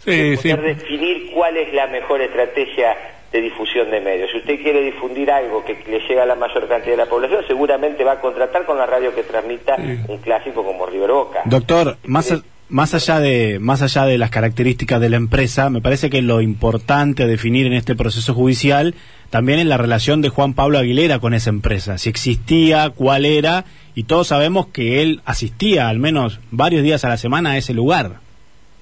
Sí, 0.00 0.30
de 0.30 0.36
sí. 0.38 0.54
poder 0.54 0.76
definir 0.76 1.30
cuál 1.32 1.56
es 1.58 1.74
la 1.74 1.86
mejor 1.88 2.22
estrategia 2.22 2.96
de 3.32 3.40
difusión 3.42 3.90
de 3.90 4.00
medios. 4.00 4.30
Si 4.32 4.38
usted 4.38 4.62
quiere 4.62 4.80
difundir 4.82 5.30
algo 5.30 5.64
que 5.64 5.74
le 5.90 6.00
llega 6.08 6.22
a 6.22 6.26
la 6.26 6.34
mayor 6.34 6.66
cantidad 6.68 6.92
de 6.92 7.04
la 7.04 7.06
población, 7.10 7.42
seguramente 7.46 8.02
va 8.04 8.12
a 8.12 8.20
contratar 8.20 8.64
con 8.64 8.78
la 8.78 8.86
radio 8.86 9.14
que 9.14 9.22
transmita 9.22 9.76
un 10.08 10.18
clásico 10.18 10.64
como 10.64 10.86
River 10.86 11.10
Boca. 11.10 11.40
Doctor, 11.44 11.98
más, 12.04 12.32
a- 12.32 12.42
más 12.70 12.94
allá 12.94 13.20
de 13.20 13.58
más 13.60 13.82
allá 13.82 14.04
de 14.06 14.16
las 14.18 14.30
características 14.30 15.00
de 15.00 15.10
la 15.10 15.16
empresa, 15.16 15.68
me 15.70 15.80
parece 15.82 16.08
que 16.10 16.22
lo 16.22 16.40
importante 16.40 17.22
a 17.22 17.26
definir 17.26 17.66
en 17.66 17.72
este 17.74 17.94
proceso 17.94 18.32
judicial 18.34 18.94
también 19.30 19.58
es 19.58 19.66
la 19.66 19.76
relación 19.76 20.22
de 20.22 20.30
Juan 20.30 20.54
Pablo 20.54 20.78
Aguilera 20.78 21.18
con 21.18 21.34
esa 21.34 21.50
empresa, 21.50 21.98
si 21.98 22.08
existía, 22.08 22.90
cuál 22.90 23.26
era, 23.26 23.66
y 23.94 24.04
todos 24.04 24.28
sabemos 24.28 24.68
que 24.68 25.02
él 25.02 25.20
asistía 25.26 25.88
al 25.90 25.98
menos 25.98 26.40
varios 26.50 26.82
días 26.82 27.04
a 27.04 27.10
la 27.10 27.18
semana 27.18 27.50
a 27.50 27.56
ese 27.58 27.74
lugar. 27.74 28.20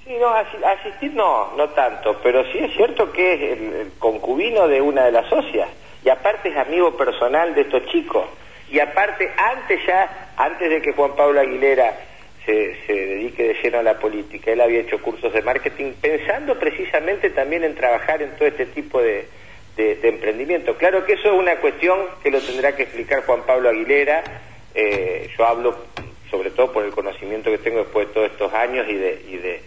Sí, 0.07 0.15
no, 0.21 0.29
asi- 0.29 0.63
asistir 0.63 1.13
no, 1.15 1.51
no 1.57 1.67
tanto, 1.71 2.17
pero 2.23 2.41
sí 2.45 2.59
es 2.59 2.73
cierto 2.75 3.11
que 3.11 3.33
es 3.33 3.41
el, 3.41 3.91
concubino 3.99 4.65
de 4.67 4.79
una 4.81 5.03
de 5.05 5.11
las 5.11 5.27
socias 5.27 5.67
y 6.03 6.07
aparte 6.09 6.47
es 6.47 6.55
amigo 6.55 6.95
personal 6.95 7.53
de 7.53 7.61
estos 7.61 7.85
chicos 7.87 8.25
y 8.71 8.79
aparte 8.79 9.29
antes 9.37 9.85
ya, 9.85 10.31
antes 10.37 10.69
de 10.69 10.81
que 10.81 10.93
Juan 10.93 11.13
Pablo 11.17 11.41
Aguilera 11.41 11.93
se, 12.45 12.77
se 12.85 12.93
dedique 12.93 13.43
de 13.49 13.53
lleno 13.61 13.79
a 13.79 13.83
la 13.83 13.99
política, 13.99 14.51
él 14.51 14.61
había 14.61 14.79
hecho 14.79 15.01
cursos 15.01 15.33
de 15.33 15.41
marketing 15.41 15.91
pensando 15.99 16.57
precisamente 16.57 17.29
también 17.31 17.65
en 17.65 17.75
trabajar 17.75 18.21
en 18.21 18.31
todo 18.37 18.47
este 18.47 18.65
tipo 18.67 19.01
de, 19.01 19.27
de- 19.75 19.95
de 19.95 20.07
emprendimiento. 20.07 20.77
Claro 20.77 21.05
que 21.05 21.13
eso 21.13 21.33
es 21.33 21.37
una 21.37 21.57
cuestión 21.57 21.99
que 22.23 22.31
lo 22.31 22.39
tendrá 22.39 22.73
que 22.77 22.83
explicar 22.83 23.25
Juan 23.25 23.41
Pablo 23.45 23.67
Aguilera, 23.67 24.23
eh, 24.73 25.29
yo 25.37 25.45
hablo 25.45 25.75
sobre 26.31 26.51
todo 26.51 26.71
por 26.71 26.85
el 26.85 26.91
conocimiento 26.91 27.49
que 27.51 27.57
tengo 27.57 27.79
después 27.79 28.07
de 28.07 28.13
todos 28.13 28.31
estos 28.31 28.53
años 28.53 28.85
y 28.87 28.93
de, 28.95 29.21
y 29.29 29.37
de, 29.37 29.61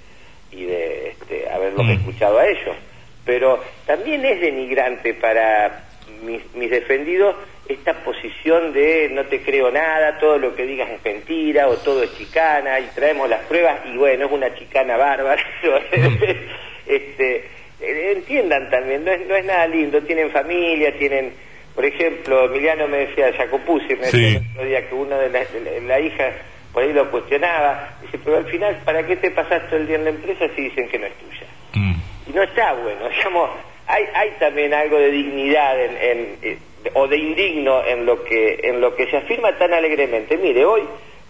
y 0.53 0.65
de 0.65 1.09
este, 1.11 1.49
haberlos 1.49 1.87
Mm. 1.87 1.91
escuchado 1.91 2.39
a 2.39 2.47
ellos. 2.47 2.77
Pero 3.25 3.63
también 3.87 4.25
es 4.25 4.41
denigrante 4.41 5.15
para 5.15 5.85
mis, 6.23 6.43
mis 6.55 6.71
defendidos 6.71 7.37
esta 7.73 7.95
posición 8.03 8.73
de 8.73 9.09
no 9.13 9.25
te 9.27 9.43
creo 9.43 9.71
nada, 9.71 10.19
todo 10.19 10.39
lo 10.39 10.55
que 10.57 10.67
digas 10.67 10.91
es 10.91 11.05
mentira 11.05 11.69
o 11.69 11.77
todo 11.77 12.03
es 12.03 12.17
chicana 12.19 12.81
y 12.81 12.87
traemos 12.95 13.29
las 13.29 13.41
pruebas 13.43 13.81
y 13.87 13.97
bueno, 13.97 14.27
es 14.27 14.33
una 14.33 14.53
chicana 14.55 14.97
bárbara. 14.97 15.43
este, 16.87 17.45
entiendan 17.81 18.71
también, 18.71 19.05
no 19.05 19.13
es, 19.13 19.27
no 19.27 19.37
es 19.37 19.45
nada 19.45 19.67
lindo, 19.69 20.03
tienen 20.03 20.31
familia, 20.31 20.97
tienen, 20.99 21.33
por 21.75 21.85
ejemplo, 21.85 22.47
Emiliano 22.47 22.89
me 22.89 23.07
decía, 23.07 23.33
Jacopuzzi, 23.33 23.95
me 23.95 24.07
decía 24.07 24.29
el 24.29 24.47
otro 24.53 24.65
día 24.65 24.89
que 24.89 24.95
una 24.95 25.19
de 25.19 25.31
las 25.31 25.53
de 25.53 25.81
la, 25.83 26.01
hija 26.01 26.33
por 26.73 26.83
ahí 26.83 26.93
lo 26.93 27.11
cuestionaba, 27.11 27.95
dice, 28.03 28.19
pero 28.25 28.39
al 28.39 28.47
final, 28.47 28.77
¿para 28.85 29.07
qué 29.07 29.17
te 29.17 29.31
pasaste 29.31 29.77
el 29.77 29.87
día 29.87 29.97
en 29.97 30.05
la 30.05 30.11
empresa 30.11 30.47
si 30.55 30.63
dicen 30.63 30.89
que 30.89 30.99
no 30.99 31.07
es 31.07 31.15
tuya? 31.15 31.47
Mm. 31.75 31.95
Y 32.29 32.33
no 32.33 32.43
está 32.43 32.73
bueno, 32.75 33.09
digamos, 33.17 33.51
hay, 33.87 34.05
hay 34.15 34.31
también 34.39 34.73
algo 34.73 34.99
de 34.99 35.11
dignidad 35.11 35.83
en, 35.83 35.97
en, 35.97 36.39
eh, 36.43 36.59
o 36.95 37.09
de 37.09 37.17
indigno 37.17 37.85
en 37.85 38.07
lo 38.07 38.23
que 38.25 38.61
en 38.63 38.81
lo 38.81 38.95
que 38.95 39.11
se 39.11 39.17
afirma 39.17 39.53
tan 39.59 39.75
alegremente. 39.75 40.37
Mire, 40.39 40.65
hoy, 40.65 40.83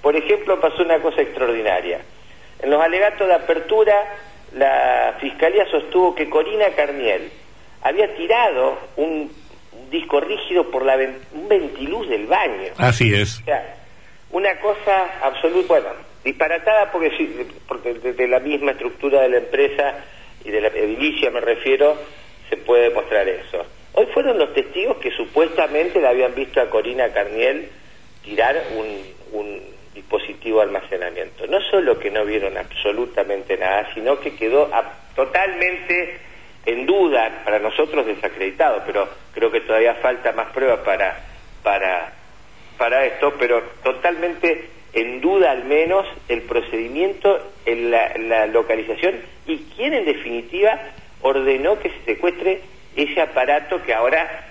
por 0.03 0.15
ejemplo, 0.15 0.61
pasó 0.61 0.83
una 0.83 0.99
cosa 1.01 1.23
extraordinaria. 1.23 2.01
En 2.63 2.71
los 2.71 2.81
alegatos 2.81 3.27
de 3.27 3.35
apertura, 3.35 3.95
la 4.55 5.17
Fiscalía 5.21 5.67
sostuvo 5.71 6.15
que 6.15 6.29
Corina 6.29 6.69
Carniel 6.77 7.31
había 7.83 8.15
tirado 8.15 8.79
un, 8.97 9.33
disco 9.91 10.21
rígido 10.21 10.71
por 10.71 10.85
la 10.85 10.97
un 10.97 11.49
ventiluz 11.49 12.09
del 12.09 12.27
baño. 12.27 12.73
Así 12.79 13.13
es. 13.13 13.41
O 13.41 13.45
sea, 13.45 13.80
una 14.33 14.59
cosa 14.61 15.19
absoluta, 15.23 15.69
bueno, 15.69 15.89
disparatada 16.25 16.93
porque, 16.93 17.47
porque 17.67 17.95
de 17.95 18.29
la 18.29 18.41
misma 18.41 18.73
estructura 18.73 19.23
de 19.23 19.29
la 19.29 19.39
empresa 19.39 19.95
y 20.45 20.51
de 20.51 20.61
la 20.61 20.69
edilicia 20.69 21.31
me 21.31 21.41
refiero, 21.41 21.97
se 22.49 22.57
puede 22.57 22.91
demostrar 22.91 23.29
eso. 23.29 23.65
Hoy 23.93 24.07
fueron 24.15 24.39
los 24.39 24.55
testigos 24.55 24.99
que 24.99 25.11
supuestamente 25.11 26.01
la 26.01 26.11
habían 26.11 26.35
visto 26.35 26.61
a 26.61 26.71
Corina 26.71 27.09
Carniel 27.13 27.69
tirar 28.23 28.63
un, 28.77 29.71
dispositivo 29.95 30.59
de 30.59 30.67
almacenamiento. 30.67 31.47
No 31.49 31.61
solo 31.63 31.99
que 31.99 32.11
no 32.11 32.25
vieron 32.25 32.57
absolutamente 32.57 33.57
nada, 33.57 33.93
sino 33.93 34.21
que 34.21 34.37
quedó 34.37 34.71
totalmente 35.17 36.19
en 36.65 36.87
duda, 36.87 37.43
para 37.45 37.59
nosotros 37.59 38.07
desacreditado, 38.07 38.83
pero 38.87 39.09
creo 39.35 39.51
que 39.51 39.61
todavía 39.63 39.95
falta 39.97 40.33
más 40.33 40.53
pruebas 40.53 40.81
para, 40.81 41.19
para, 41.63 42.13
para 42.81 43.05
esto, 43.05 43.35
pero 43.39 43.63
totalmente 43.85 44.71
en 44.95 45.21
duda 45.21 45.53
al 45.53 45.67
menos 45.67 46.05
el 46.29 46.41
procedimiento, 46.43 47.39
en 47.67 47.91
la 47.91 48.47
localización 48.47 49.17
y 49.47 49.59
quién 49.77 49.95
en 49.95 50.07
definitiva 50.07 50.81
ordenó 51.23 51.79
que 51.79 51.91
se 51.91 52.15
secuestre 52.15 52.63
ese 52.97 53.21
aparato 53.21 53.83
que 53.83 53.95
ahora 53.95 54.47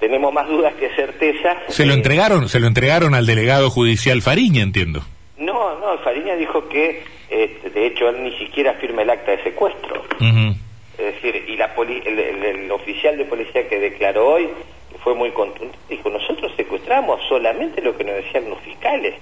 tenemos 0.00 0.32
más 0.32 0.48
dudas 0.48 0.74
que 0.74 0.88
certeza. 0.94 1.56
Se 1.68 1.86
lo 1.86 1.92
entregaron, 1.92 2.48
se 2.48 2.60
lo 2.60 2.66
entregaron 2.66 3.14
al 3.14 3.26
delegado 3.26 3.70
judicial 3.70 4.22
Fariña, 4.22 4.62
entiendo. 4.62 5.02
No, 5.36 5.78
no, 5.78 5.98
Fariña 5.98 6.34
dijo 6.36 6.68
que, 6.68 7.02
este, 7.28 7.70
de 7.70 7.86
hecho, 7.86 8.08
él 8.08 8.22
ni 8.22 8.36
siquiera 8.38 8.74
firma 8.74 9.02
el 9.02 9.10
acta 9.10 9.32
de 9.32 9.42
secuestro. 9.42 10.04
Es 10.98 11.14
decir, 11.14 11.44
y 11.46 11.56
la 11.56 11.72
el, 11.76 12.70
oficial 12.72 13.16
de 13.16 13.24
policía 13.24 13.68
que 13.68 13.78
declaró 13.78 14.26
hoy 14.26 14.48
fue 15.02 15.14
muy 15.14 15.30
contundente. 15.30 15.78
Dijo, 15.88 16.10
nosotros 16.10 16.52
secuestramos 16.56 17.20
solamente 17.28 17.80
lo 17.82 17.96
que 17.96 18.04
nos 18.04 18.16
decían 18.16 18.50
los 18.50 18.60
fiscales. 18.60 19.14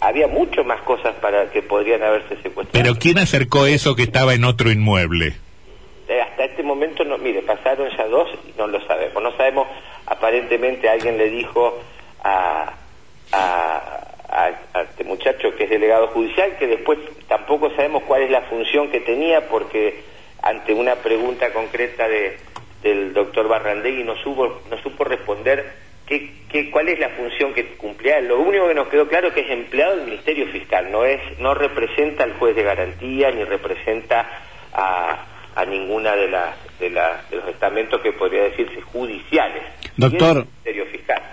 Había 0.00 0.26
mucho 0.26 0.62
más 0.64 0.80
cosas 0.82 1.14
para 1.16 1.50
que 1.50 1.62
podrían 1.62 2.02
haberse 2.02 2.36
secuestrado. 2.42 2.70
Pero 2.72 2.94
¿quién 2.98 3.18
acercó 3.18 3.66
eso 3.66 3.96
que 3.96 4.02
estaba 4.02 4.34
en 4.34 4.44
otro 4.44 4.70
inmueble? 4.70 5.36
Eh, 6.08 6.20
hasta 6.20 6.44
este 6.44 6.62
momento, 6.62 7.04
no, 7.04 7.18
mire, 7.18 7.42
pasaron 7.42 7.88
ya 7.96 8.06
dos 8.06 8.28
y 8.46 8.56
no 8.58 8.66
lo 8.66 8.80
sabemos. 8.86 9.22
No 9.22 9.32
sabemos, 9.36 9.66
aparentemente 10.06 10.88
alguien 10.88 11.18
le 11.18 11.30
dijo 11.30 11.78
a, 12.22 12.74
a, 13.32 13.72
este 14.82 15.04
muchacho 15.04 15.54
que 15.56 15.64
es 15.64 15.70
delegado 15.70 16.08
judicial 16.08 16.56
que 16.58 16.66
después 16.66 16.98
tampoco 17.26 17.70
sabemos 17.70 18.02
cuál 18.02 18.22
es 18.22 18.30
la 18.30 18.42
función 18.42 18.90
que 18.90 19.00
tenía 19.00 19.48
porque 19.48 20.02
ante 20.42 20.74
una 20.74 20.96
pregunta 20.96 21.52
concreta 21.52 22.06
de, 22.06 22.38
del 22.86 23.12
doctor 23.12 23.48
Barrandegui 23.48 24.04
no 24.04 24.16
supo, 24.16 24.62
no 24.70 24.78
supo 24.82 25.04
responder 25.04 25.72
qué, 26.06 26.30
qué, 26.48 26.70
cuál 26.70 26.88
es 26.88 26.98
la 26.98 27.10
función 27.10 27.52
que 27.52 27.66
cumplía. 27.76 28.20
Lo 28.20 28.40
único 28.40 28.68
que 28.68 28.74
nos 28.74 28.88
quedó 28.88 29.08
claro 29.08 29.28
es 29.28 29.34
que 29.34 29.40
es 29.40 29.50
empleado 29.50 29.96
del 29.96 30.06
Ministerio 30.06 30.46
Fiscal, 30.48 30.90
no, 30.90 31.04
es, 31.04 31.20
no 31.38 31.54
representa 31.54 32.24
al 32.24 32.34
juez 32.34 32.54
de 32.54 32.62
garantía 32.62 33.30
ni 33.30 33.44
representa 33.44 34.26
a 34.72 35.26
a 35.56 35.64
ninguna 35.64 36.14
de 36.14 36.28
las 36.28 36.54
de, 36.78 36.90
de 36.90 37.36
los 37.36 37.48
estamentos 37.48 38.00
que 38.02 38.12
podría 38.12 38.42
decirse 38.42 38.80
judiciales. 38.82 39.62
Doctor, 39.96 40.46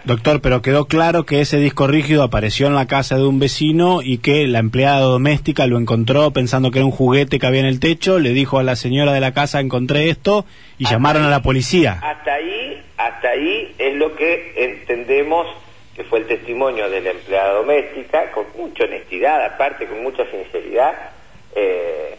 doctor, 0.05 0.41
pero 0.41 0.62
quedó 0.62 0.86
claro 0.86 1.25
que 1.25 1.41
ese 1.41 1.57
disco 1.57 1.88
rígido 1.88 2.24
apareció 2.24 2.67
en 2.67 2.75
la 2.75 2.88
casa 2.88 3.15
de 3.15 3.25
un 3.25 3.39
vecino 3.39 4.01
y 4.01 4.17
que 4.17 4.48
la 4.48 4.60
empleada 4.60 5.00
doméstica 5.00 5.65
lo 5.67 5.77
encontró 5.77 6.31
pensando 6.31 6.72
que 6.72 6.79
era 6.79 6.86
un 6.86 6.91
juguete 6.91 7.39
que 7.39 7.48
había 7.48 7.62
en 7.62 7.65
el 7.65 7.79
techo, 7.79 8.19
le 8.19 8.29
dijo 8.29 8.60
a 8.60 8.63
la 8.63 8.75
señora 8.75 9.13
de 9.13 9.22
la 9.22 9.33
casa 9.33 9.60
encontré 9.60 10.10
esto 10.10 10.45
y 10.77 10.86
llamaron 10.86 11.24
a 11.24 11.29
la 11.29 11.41
policía. 11.41 12.00
Hasta 12.01 12.33
ahí, 12.33 12.81
hasta 12.98 13.29
ahí 13.29 13.74
es 13.77 13.95
lo 13.95 14.15
que 14.15 14.53
entendemos 14.57 15.48
que 15.95 16.03
fue 16.03 16.19
el 16.19 16.27
testimonio 16.27 16.89
de 16.89 17.01
la 17.01 17.12
empleada 17.12 17.53
doméstica, 17.53 18.31
con 18.31 18.45
mucha 18.57 18.86
honestidad, 18.86 19.45
aparte 19.45 19.86
con 19.86 20.01
mucha 20.01 20.25
sinceridad. 20.31 20.93
Eh, 21.55 22.17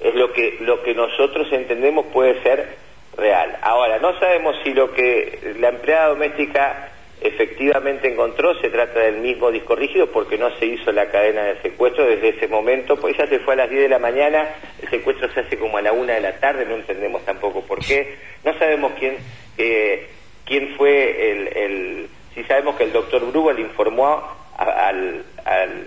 es 0.00 0.14
lo 0.14 0.32
que, 0.32 0.58
lo 0.60 0.82
que 0.82 0.94
nosotros 0.94 1.48
entendemos 1.52 2.06
puede 2.12 2.40
ser 2.42 2.76
real. 3.16 3.58
Ahora, 3.62 3.98
no 3.98 4.18
sabemos 4.20 4.56
si 4.62 4.72
lo 4.72 4.92
que 4.92 5.54
la 5.58 5.70
empleada 5.70 6.08
doméstica 6.08 6.91
efectivamente 7.24 8.12
encontró 8.12 8.58
se 8.60 8.68
trata 8.70 9.00
del 9.00 9.18
mismo 9.18 9.50
disco 9.50 9.74
rígido 9.74 10.08
porque 10.08 10.38
no 10.38 10.50
se 10.58 10.66
hizo 10.66 10.92
la 10.92 11.08
cadena 11.10 11.44
de 11.44 11.60
secuestro 11.62 12.04
desde 12.04 12.30
ese 12.30 12.48
momento, 12.48 12.96
pues 12.96 13.16
ya 13.16 13.26
se 13.26 13.38
fue 13.40 13.54
a 13.54 13.58
las 13.58 13.70
10 13.70 13.82
de 13.82 13.88
la 13.88 13.98
mañana, 13.98 14.48
el 14.82 14.88
secuestro 14.88 15.30
se 15.32 15.40
hace 15.40 15.58
como 15.58 15.78
a 15.78 15.82
la 15.82 15.92
1 15.92 16.12
de 16.12 16.20
la 16.20 16.38
tarde, 16.38 16.66
no 16.66 16.74
entendemos 16.74 17.24
tampoco 17.24 17.62
por 17.62 17.78
qué, 17.80 18.16
no 18.44 18.56
sabemos 18.58 18.92
quién, 18.98 19.16
eh, 19.58 20.08
quién 20.44 20.74
fue 20.76 21.32
el, 21.32 21.56
el, 21.56 22.08
si 22.34 22.44
sabemos 22.44 22.76
que 22.76 22.84
el 22.84 22.92
doctor 22.92 23.24
Brugo 23.30 23.52
le 23.52 23.62
informó 23.62 24.42
al, 24.56 25.24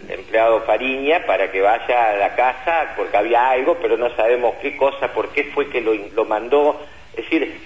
empleado 0.09 0.61
Fariña 0.61 1.25
para 1.25 1.51
que 1.51 1.61
vaya 1.61 2.11
a 2.11 2.17
la 2.17 2.35
casa 2.35 2.93
porque 2.97 3.17
había 3.17 3.49
algo, 3.49 3.77
pero 3.81 3.97
no 3.97 4.13
sabemos 4.15 4.55
qué 4.61 4.75
cosa, 4.75 5.13
por 5.13 5.29
qué 5.29 5.45
fue 5.45 5.69
que 5.69 5.81
lo, 5.81 5.93
lo 5.93 6.25
mandó. 6.25 6.81
Es 7.15 7.23
decir, 7.23 7.57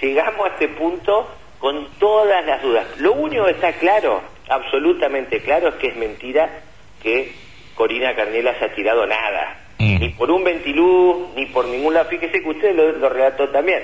llegamos 0.00 0.46
a 0.46 0.52
este 0.52 0.68
punto 0.68 1.28
con 1.58 1.88
todas 1.98 2.44
las 2.46 2.62
dudas. 2.62 2.86
Lo 2.98 3.12
único 3.12 3.44
que 3.44 3.52
está 3.52 3.72
claro, 3.74 4.22
absolutamente 4.48 5.40
claro, 5.40 5.68
es 5.68 5.74
que 5.76 5.88
es 5.88 5.96
mentira 5.96 6.62
que 7.02 7.32
Corina 7.74 8.14
Carnela 8.14 8.58
se 8.58 8.64
ha 8.64 8.74
tirado 8.74 9.06
nada. 9.06 9.66
Mm. 9.78 9.98
Ni 10.00 10.08
por 10.10 10.30
un 10.30 10.44
ventilú, 10.44 11.30
ni 11.36 11.46
por 11.46 11.66
ningún 11.66 11.94
lado. 11.94 12.08
Fíjese 12.08 12.40
que 12.42 12.48
usted 12.48 12.74
lo, 12.74 12.92
lo 12.92 13.08
relató 13.08 13.48
también. 13.48 13.82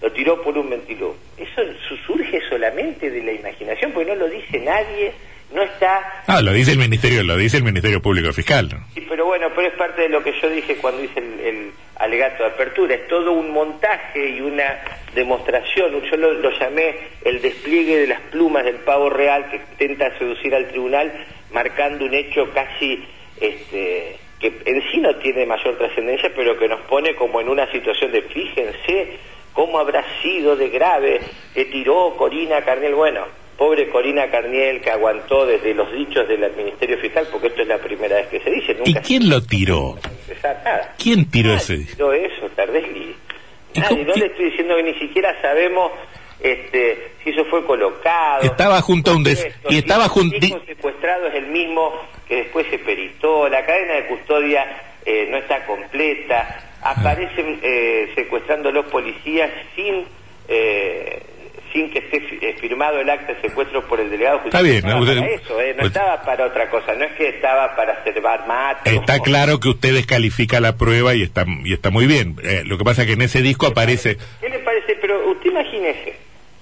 Lo 0.00 0.12
tiró 0.12 0.42
por 0.42 0.56
un 0.56 0.70
ventilú. 0.70 1.14
Eso 1.36 1.62
surge 2.06 2.40
solamente 2.48 3.10
de 3.10 3.22
la 3.22 3.32
imaginación, 3.32 3.92
porque 3.92 4.10
no 4.10 4.16
lo 4.16 4.28
dice 4.28 4.58
nadie 4.60 5.12
no 5.54 5.62
está... 5.62 6.22
Ah, 6.26 6.42
lo 6.42 6.52
dice 6.52 6.72
el 6.72 6.78
Ministerio, 6.78 7.22
lo 7.22 7.36
dice 7.36 7.56
el 7.58 7.62
Ministerio 7.62 8.02
Público 8.02 8.32
Fiscal. 8.32 8.68
Sí, 8.94 9.06
pero 9.08 9.26
bueno, 9.26 9.48
pero 9.54 9.68
es 9.68 9.74
parte 9.74 10.02
de 10.02 10.08
lo 10.08 10.22
que 10.22 10.32
yo 10.40 10.50
dije 10.50 10.76
cuando 10.76 11.02
hice 11.02 11.20
el, 11.20 11.72
alegato 11.96 12.42
de 12.42 12.50
apertura, 12.50 12.94
es 12.94 13.06
todo 13.06 13.32
un 13.32 13.52
montaje 13.52 14.30
y 14.30 14.40
una 14.40 14.80
demostración, 15.14 16.02
yo 16.02 16.16
lo, 16.16 16.50
llamé 16.58 16.96
el 17.24 17.40
despliegue 17.40 17.98
de 17.98 18.06
las 18.06 18.20
plumas 18.22 18.64
del 18.64 18.76
pavo 18.76 19.10
real 19.10 19.50
que 19.50 19.56
intenta 19.56 20.16
seducir 20.18 20.54
al 20.54 20.68
tribunal, 20.68 21.12
marcando 21.52 22.04
un 22.04 22.14
hecho 22.14 22.50
casi... 22.52 23.04
este 23.40 24.16
que 24.40 24.52
en 24.66 24.82
sí 24.90 24.98
no 24.98 25.14
tiene 25.16 25.46
mayor 25.46 25.78
trascendencia, 25.78 26.30
pero 26.34 26.58
que 26.58 26.68
nos 26.68 26.80
pone 26.82 27.14
como 27.14 27.40
en 27.40 27.48
una 27.48 27.70
situación 27.70 28.12
de 28.12 28.20
fíjense 28.22 29.16
cómo 29.54 29.78
habrá 29.78 30.04
sido 30.20 30.56
de 30.56 30.68
grave 30.68 31.20
que 31.54 31.64
tiró 31.66 32.14
Corina 32.18 32.62
Carnel. 32.62 32.94
Bueno, 32.94 33.24
Pobre 33.56 33.88
Corina 33.88 34.30
Carniel 34.30 34.80
que 34.80 34.90
aguantó 34.90 35.46
desde 35.46 35.74
los 35.74 35.90
dichos 35.92 36.26
del 36.28 36.50
Ministerio 36.56 36.98
Fiscal, 36.98 37.28
porque 37.30 37.48
esto 37.48 37.62
es 37.62 37.68
la 37.68 37.78
primera 37.78 38.16
vez 38.16 38.26
que 38.26 38.40
se 38.40 38.50
dice. 38.50 38.76
¿Y 38.84 38.94
quién 38.94 39.28
lo 39.30 39.40
tiró? 39.42 39.96
¿Quién 40.98 41.30
tiró 41.30 41.54
ese? 41.54 41.78
tiró 41.84 42.12
eso, 42.12 42.48
Tardelli. 42.56 43.14
Nadie, 43.76 44.04
no 44.04 44.14
le 44.14 44.26
estoy 44.26 44.46
diciendo 44.46 44.76
que 44.76 44.82
ni 44.82 44.94
siquiera 44.94 45.40
sabemos 45.42 45.92
este, 46.40 47.12
si 47.22 47.30
eso 47.30 47.44
fue 47.46 47.64
colocado. 47.64 48.42
Estaba 48.42 48.80
junto 48.80 49.12
a 49.12 49.16
un 49.16 49.24
des... 49.24 49.46
y 49.68 49.78
estaba 49.78 50.08
junto. 50.08 50.36
El 50.36 50.66
secuestrado 50.66 51.28
es 51.28 51.34
el 51.34 51.46
mismo 51.46 51.92
que 52.28 52.36
después 52.36 52.66
se 52.70 52.78
peritó. 52.78 53.48
La 53.48 53.64
cadena 53.64 53.94
de 53.94 54.06
custodia 54.06 54.64
eh, 55.04 55.26
no 55.30 55.38
está 55.38 55.64
completa. 55.66 56.72
Aparecen 56.82 57.60
eh, 57.62 58.12
secuestrando 58.14 58.70
los 58.70 58.84
policías 58.86 59.50
sin 59.74 60.04
eh, 60.48 61.22
sin 61.74 61.90
que 61.90 61.98
esté 61.98 62.18
eh, 62.40 62.56
firmado 62.60 63.00
el 63.00 63.10
acta 63.10 63.34
de 63.34 63.40
secuestro 63.40 63.86
por 63.86 64.00
el 64.00 64.08
delegado 64.08 64.38
judicial. 64.38 64.64
Está 64.64 64.88
bien, 64.88 65.00
no, 65.00 65.04
para 65.04 65.26
eso, 65.26 65.60
eh, 65.60 65.74
no 65.76 65.86
estaba 65.86 66.22
para 66.22 66.46
otra 66.46 66.70
cosa, 66.70 66.94
no 66.94 67.04
es 67.04 67.12
que 67.14 67.28
estaba 67.28 67.74
para 67.74 68.02
cervar 68.04 68.46
mate. 68.46 68.94
Está 68.94 69.18
claro 69.18 69.58
que 69.58 69.68
usted 69.68 69.92
descalifica 69.92 70.60
la 70.60 70.76
prueba 70.76 71.14
y 71.14 71.22
está 71.22 71.44
y 71.64 71.72
está 71.72 71.90
muy 71.90 72.06
bien. 72.06 72.36
Eh, 72.44 72.62
lo 72.64 72.78
que 72.78 72.84
pasa 72.84 73.02
es 73.02 73.08
que 73.08 73.14
en 73.14 73.22
ese 73.22 73.42
disco 73.42 73.66
aparece. 73.66 74.16
¿Qué 74.40 74.48
le 74.48 74.60
parece? 74.60 74.96
Pero 75.00 75.30
usted 75.32 75.50
imagínese. 75.50 76.14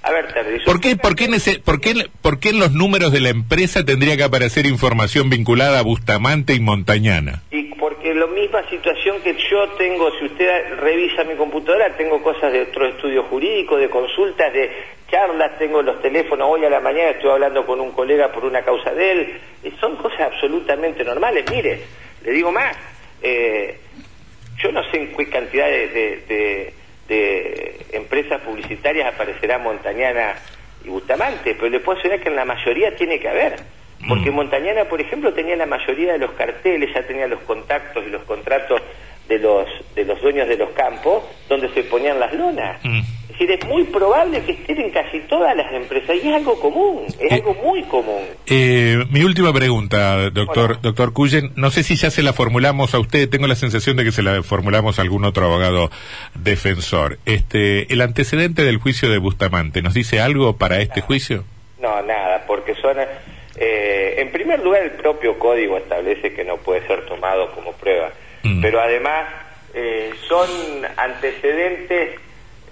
A 0.04 0.10
ver, 0.10 0.26
¿Por 0.64 0.80
qué, 0.80 0.96
por, 0.96 1.14
qué 1.14 1.26
en 1.26 1.34
ese, 1.34 1.60
por, 1.60 1.80
qué, 1.80 1.94
¿Por 2.22 2.40
qué 2.40 2.48
en 2.48 2.58
los 2.58 2.72
números 2.72 3.12
de 3.12 3.20
la 3.20 3.28
empresa 3.28 3.84
tendría 3.84 4.16
que 4.16 4.24
aparecer 4.24 4.66
información 4.66 5.30
vinculada 5.30 5.78
a 5.78 5.82
Bustamante 5.82 6.54
y 6.54 6.60
Montañana? 6.60 7.42
Y 7.52 7.71
porque 8.12 8.18
la 8.18 8.26
misma 8.26 8.68
situación 8.68 9.22
que 9.22 9.34
yo 9.50 9.68
tengo, 9.70 10.10
si 10.18 10.26
usted 10.26 10.74
revisa 10.76 11.24
mi 11.24 11.34
computadora, 11.34 11.96
tengo 11.96 12.22
cosas 12.22 12.52
de 12.52 12.62
otro 12.62 12.86
estudio 12.86 13.22
jurídico, 13.24 13.76
de 13.76 13.88
consultas, 13.88 14.52
de 14.52 14.70
charlas, 15.10 15.58
tengo 15.58 15.80
los 15.82 16.00
teléfonos, 16.02 16.48
hoy 16.50 16.64
a 16.64 16.70
la 16.70 16.80
mañana 16.80 17.10
estuve 17.10 17.32
hablando 17.32 17.64
con 17.64 17.80
un 17.80 17.92
colega 17.92 18.30
por 18.30 18.44
una 18.44 18.62
causa 18.62 18.92
de 18.92 19.12
él, 19.12 19.40
eh, 19.64 19.72
son 19.80 19.96
cosas 19.96 20.32
absolutamente 20.32 21.04
normales. 21.04 21.44
Mire, 21.50 21.80
le 22.22 22.32
digo 22.32 22.52
más, 22.52 22.76
eh, 23.22 23.78
yo 24.58 24.72
no 24.72 24.82
sé 24.90 24.98
en 24.98 25.16
qué 25.16 25.30
cantidad 25.30 25.66
de, 25.66 26.74
empresas 27.92 28.40
publicitarias 28.42 29.14
aparecerá 29.14 29.58
Montañana 29.58 30.34
y 30.84 30.88
Bustamante, 30.88 31.54
pero 31.54 31.68
le 31.68 31.80
puedo 31.80 31.98
asegurar 31.98 32.22
que 32.22 32.28
en 32.28 32.36
la 32.36 32.44
mayoría 32.44 32.94
tiene 32.94 33.18
que 33.18 33.28
haber. 33.28 33.56
Porque 34.08 34.30
mm. 34.30 34.34
Montañana, 34.34 34.84
por 34.84 35.00
ejemplo, 35.00 35.32
tenía 35.32 35.56
la 35.56 35.66
mayoría 35.66 36.12
de 36.12 36.18
los 36.18 36.32
carteles, 36.32 36.90
ya 36.94 37.06
tenía 37.06 37.26
los 37.26 37.40
contactos 37.40 38.04
y 38.06 38.10
los 38.10 38.22
contratos 38.24 38.80
de 39.28 39.38
los, 39.38 39.66
de 39.94 40.04
los 40.04 40.20
dueños 40.20 40.48
de 40.48 40.56
los 40.56 40.70
campos 40.70 41.22
donde 41.48 41.68
se 41.70 41.84
ponían 41.84 42.18
las 42.18 42.32
lonas. 42.34 42.80
Mm. 42.84 43.00
Es 43.32 43.38
decir, 43.38 43.50
es 43.50 43.66
muy 43.66 43.84
probable 43.84 44.42
que 44.44 44.52
estén 44.52 44.78
en 44.78 44.90
casi 44.90 45.20
todas 45.20 45.56
las 45.56 45.72
empresas 45.72 46.16
y 46.22 46.28
es 46.28 46.34
algo 46.34 46.60
común, 46.60 47.04
es 47.06 47.32
eh, 47.32 47.34
algo 47.36 47.54
muy 47.54 47.82
común. 47.84 48.22
Eh, 48.46 49.04
mi 49.10 49.22
última 49.22 49.54
pregunta, 49.54 50.28
doctor, 50.28 50.82
doctor 50.82 51.14
Cuyen, 51.14 51.50
no 51.56 51.70
sé 51.70 51.82
si 51.82 51.96
ya 51.96 52.10
se 52.10 52.22
la 52.22 52.34
formulamos 52.34 52.94
a 52.94 52.98
usted, 52.98 53.30
tengo 53.30 53.46
la 53.46 53.54
sensación 53.54 53.96
de 53.96 54.04
que 54.04 54.12
se 54.12 54.22
la 54.22 54.42
formulamos 54.42 54.98
a 54.98 55.02
algún 55.02 55.24
otro 55.24 55.46
abogado 55.46 55.90
defensor. 56.34 57.18
Este, 57.24 57.90
el 57.90 58.02
antecedente 58.02 58.64
del 58.64 58.76
juicio 58.76 59.10
de 59.10 59.16
Bustamante, 59.16 59.80
¿nos 59.80 59.94
dice 59.94 60.20
algo 60.20 60.58
para 60.58 60.80
este 60.80 61.00
juicio? 61.00 61.44
No, 61.80 62.02
nada, 62.02 62.44
porque 62.46 62.74
son 62.74 62.98
eh, 63.64 64.20
en 64.20 64.32
primer 64.32 64.58
lugar, 64.58 64.82
el 64.82 64.90
propio 64.90 65.38
código 65.38 65.76
establece 65.76 66.34
que 66.34 66.42
no 66.42 66.56
puede 66.56 66.84
ser 66.88 67.06
tomado 67.06 67.52
como 67.52 67.72
prueba, 67.74 68.10
mm. 68.42 68.60
pero 68.60 68.80
además 68.80 69.28
eh, 69.72 70.10
son 70.26 70.48
antecedentes 70.96 72.18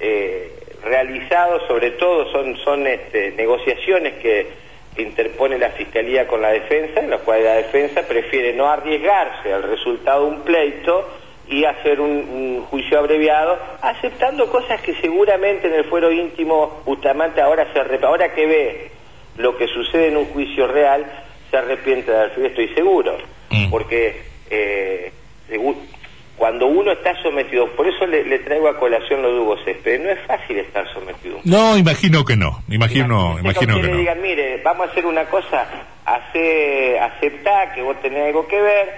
eh, 0.01 0.53
realizados, 0.83 1.63
sobre 1.69 1.93
todo 1.93 2.33
son, 2.33 2.57
son 2.65 2.89
este, 2.89 3.31
negociaciones 3.33 4.15
que, 4.15 4.71
interpone 4.97 5.57
la 5.57 5.71
Fiscalía 5.71 6.27
con 6.27 6.43
la 6.43 6.51
defensa, 6.51 7.01
en 7.01 7.09
las 7.09 7.21
cuales 7.21 7.45
la 7.45 7.55
defensa 7.55 8.03
prefiere 8.03 8.53
no 8.53 8.67
arriesgarse 8.67 9.51
al 9.51 9.63
resultado 9.63 10.25
de 10.25 10.31
un 10.33 10.43
pleito 10.43 11.09
y 11.49 11.65
hacer 11.65 12.01
un, 12.01 12.67
juicio 12.69 12.99
abreviado, 12.99 13.57
aceptando 13.81 14.51
cosas 14.51 14.83
que 14.83 14.95
seguramente 14.97 15.69
en 15.69 15.75
el 15.75 15.85
fuero 15.85 16.13
íntimo 16.13 16.83
Bustamante 16.85 17.41
ahora 17.41 17.73
se 17.73 18.05
ahora 18.05 18.35
que 18.35 18.47
ve 18.47 19.00
lo 19.37 19.57
que 19.57 19.67
sucede 19.69 20.09
en 20.09 20.17
un 20.17 20.27
juicio 20.27 20.67
real 20.67 21.05
se 21.51 21.57
arrepiente 21.57 22.11
de 22.11 22.19
haber 22.19 22.47
estoy 22.47 22.69
seguro, 22.69 23.19
mm. 23.51 23.71
porque 23.71 24.23
eh, 24.51 25.13
cuando 26.37 26.67
uno 26.67 26.93
está 26.93 27.21
sometido, 27.23 27.67
por 27.73 27.87
eso 27.87 28.07
le, 28.07 28.39
traigo 28.39 28.69
a 28.69 28.79
colación 28.79 29.21
lo 29.21 29.33
de 29.33 29.41
Hugo 29.41 29.57
Céspedes, 29.65 30.01
no 30.01 30.11
es 30.11 30.21
fácil 30.27 30.59
estar 30.59 30.91
sometido. 30.93 31.39
No, 31.45 31.77
imagino 31.77 32.25
que 32.25 32.37
no, 32.37 32.63
imagino, 32.69 33.37
imagino 33.39 33.77
que, 33.77 33.83
le 33.83 33.97
digan, 33.97 34.23
mire, 34.23 34.61
vamos 34.63 34.89
a 34.89 34.91
hacer 34.91 35.05
una 35.05 35.27
cosa, 35.27 35.67
hace, 36.07 36.99
aceptá 36.99 37.75
que 37.75 37.83
vos 37.83 38.01
tenés 38.01 38.27
algo 38.27 38.47
que 38.49 38.61
ver 38.61 38.89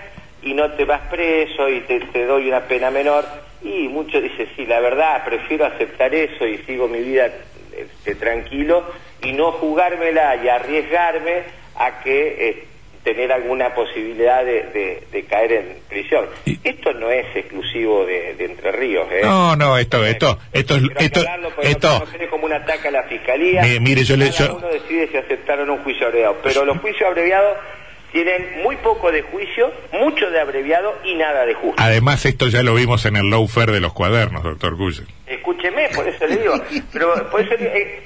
y 0.42 0.54
no 0.54 0.70
te 0.72 0.84
vas 0.84 1.00
preso 1.10 1.68
y 1.68 1.80
te, 1.80 2.00
te 2.00 2.26
doy 2.26 2.48
una 2.48 2.60
pena 2.60 2.90
menor. 2.90 3.24
Y 3.60 3.88
muchos 3.88 4.22
dicen, 4.22 4.48
sí, 4.56 4.66
la 4.66 4.80
verdad, 4.80 5.24
prefiero 5.24 5.66
aceptar 5.66 6.14
eso 6.14 6.46
y 6.46 6.58
sigo 6.58 6.86
mi 6.88 7.00
vida 7.00 7.28
este, 7.76 8.14
tranquilo 8.14 8.84
y 9.22 9.32
no 9.32 9.52
jugármela 9.52 10.36
y 10.36 10.48
arriesgarme 10.48 11.42
a 11.76 12.00
que 12.02 12.48
eh, 12.48 12.64
tener 13.02 13.32
alguna 13.32 13.74
posibilidad 13.74 14.44
de, 14.44 15.26
caer 15.28 15.52
en 15.52 15.76
prisión. 15.88 16.26
Esto 16.62 16.92
no 16.92 17.10
es 17.10 17.24
exclusivo 17.34 18.04
de, 18.04 18.36
Entre 18.38 18.72
Ríos. 18.72 19.06
¿eh? 19.10 19.20
No, 19.22 19.56
no, 19.56 19.76
esto, 19.78 20.04
esto, 20.04 20.38
esto, 20.52 20.76
esto, 20.98 21.20
esto, 21.62 22.04
no 22.20 22.30
como 22.30 22.46
un 22.46 22.52
ataque 22.52 22.88
a 22.88 22.90
la 22.90 23.02
fiscalía. 23.04 23.62
Mire, 23.80 24.04
yo 24.04 24.16
le, 24.16 24.30
uno 24.50 24.68
decide 24.68 25.08
si 25.08 25.16
aceptaron 25.16 25.70
un 25.70 25.78
juicio 25.78 26.06
abreviado, 26.06 26.36
pero 26.42 26.64
los 26.64 26.78
juicios 26.78 27.08
abreviados 27.08 27.56
tienen 28.12 28.62
muy 28.62 28.76
poco 28.76 29.10
de 29.10 29.22
juicio, 29.22 29.72
mucho 29.92 30.30
de 30.30 30.40
abreviado 30.40 30.98
y 31.04 31.14
nada 31.14 31.44
de 31.46 31.54
juicio. 31.54 31.76
Además, 31.78 32.24
esto 32.26 32.48
ya 32.48 32.62
lo 32.62 32.74
vimos 32.74 33.04
en 33.06 33.16
el 33.16 33.30
lawfare 33.30 33.72
de 33.72 33.80
los 33.80 33.92
cuadernos, 33.92 34.42
doctor 34.42 34.76
Guyen. 34.76 35.06
Escúcheme, 35.26 35.88
por 35.94 36.06
eso 36.06 36.26
le 36.26 36.36
digo, 36.36 36.54
pero 36.92 37.30
por 37.30 37.40
eso 37.40 37.54
eh, 37.54 38.02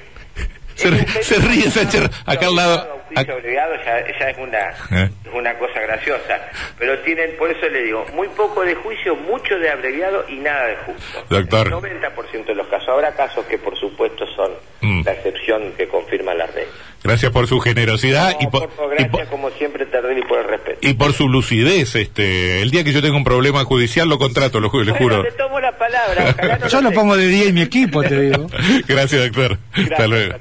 se, 0.76 1.36
ríe 1.40 1.70
Sacher 1.70 2.08
acá 2.24 2.46
al 2.46 2.56
lado. 2.56 2.96
Juicio 3.08 3.34
abreviado 3.34 3.74
ya, 3.84 3.98
es, 4.00 4.38
una, 4.38 4.70
¿Eh? 4.92 5.10
una 5.32 5.54
cosa 5.58 5.80
graciosa. 5.80 6.40
Pero 6.78 6.98
tienen, 7.00 7.36
por 7.36 7.50
eso 7.50 7.68
le 7.68 7.82
digo, 7.82 8.04
muy 8.14 8.28
poco 8.28 8.62
de 8.62 8.74
juicio, 8.74 9.16
mucho 9.16 9.58
de 9.58 9.70
abreviado 9.70 10.24
y 10.28 10.36
nada 10.36 10.66
de 10.66 10.76
justo. 10.76 11.24
Doctor. 11.30 11.66
El 11.68 11.72
90% 11.72 12.44
de 12.44 12.54
los 12.54 12.66
casos. 12.66 12.88
Habrá 12.88 13.12
casos 13.14 13.46
que, 13.46 13.58
por 13.58 13.78
supuesto, 13.78 14.26
son 14.34 14.52
mm. 14.82 15.02
la 15.04 15.12
excepción 15.12 15.72
que 15.76 15.88
confirma 15.88 16.34
la 16.34 16.46
regla. 16.46 16.72
Gracias 17.06 17.30
por 17.32 17.46
su 17.46 17.60
generosidad 17.60 18.36
y 18.40 18.46
por, 18.48 18.68
gracias 18.90 19.28
como 19.28 19.50
siempre 19.50 19.86
y 19.86 20.22
por 20.22 20.38
el 20.40 20.48
respeto. 20.48 20.78
Y 20.80 20.94
por 20.94 21.12
su 21.12 21.28
lucidez, 21.28 21.94
este, 21.94 22.62
el 22.62 22.70
día 22.70 22.84
que 22.84 22.92
yo 22.92 23.00
tenga 23.00 23.16
un 23.16 23.24
problema 23.24 23.64
judicial 23.64 24.08
lo 24.08 24.18
contrato, 24.18 24.60
lo, 24.60 24.70
le 24.82 24.92
juro. 24.92 25.22
Te 25.22 25.32
tomo 25.32 25.60
la 25.60 25.76
palabra. 25.76 26.68
yo 26.68 26.80
lo 26.80 26.90
pongo 26.92 27.16
de 27.16 27.28
día 27.28 27.44
en 27.44 27.54
mi 27.54 27.62
equipo, 27.62 28.02
te 28.02 28.20
digo. 28.20 28.46
gracias, 28.88 29.22
doctor. 29.22 29.58
Hasta 29.72 30.06
luego. 30.06 30.34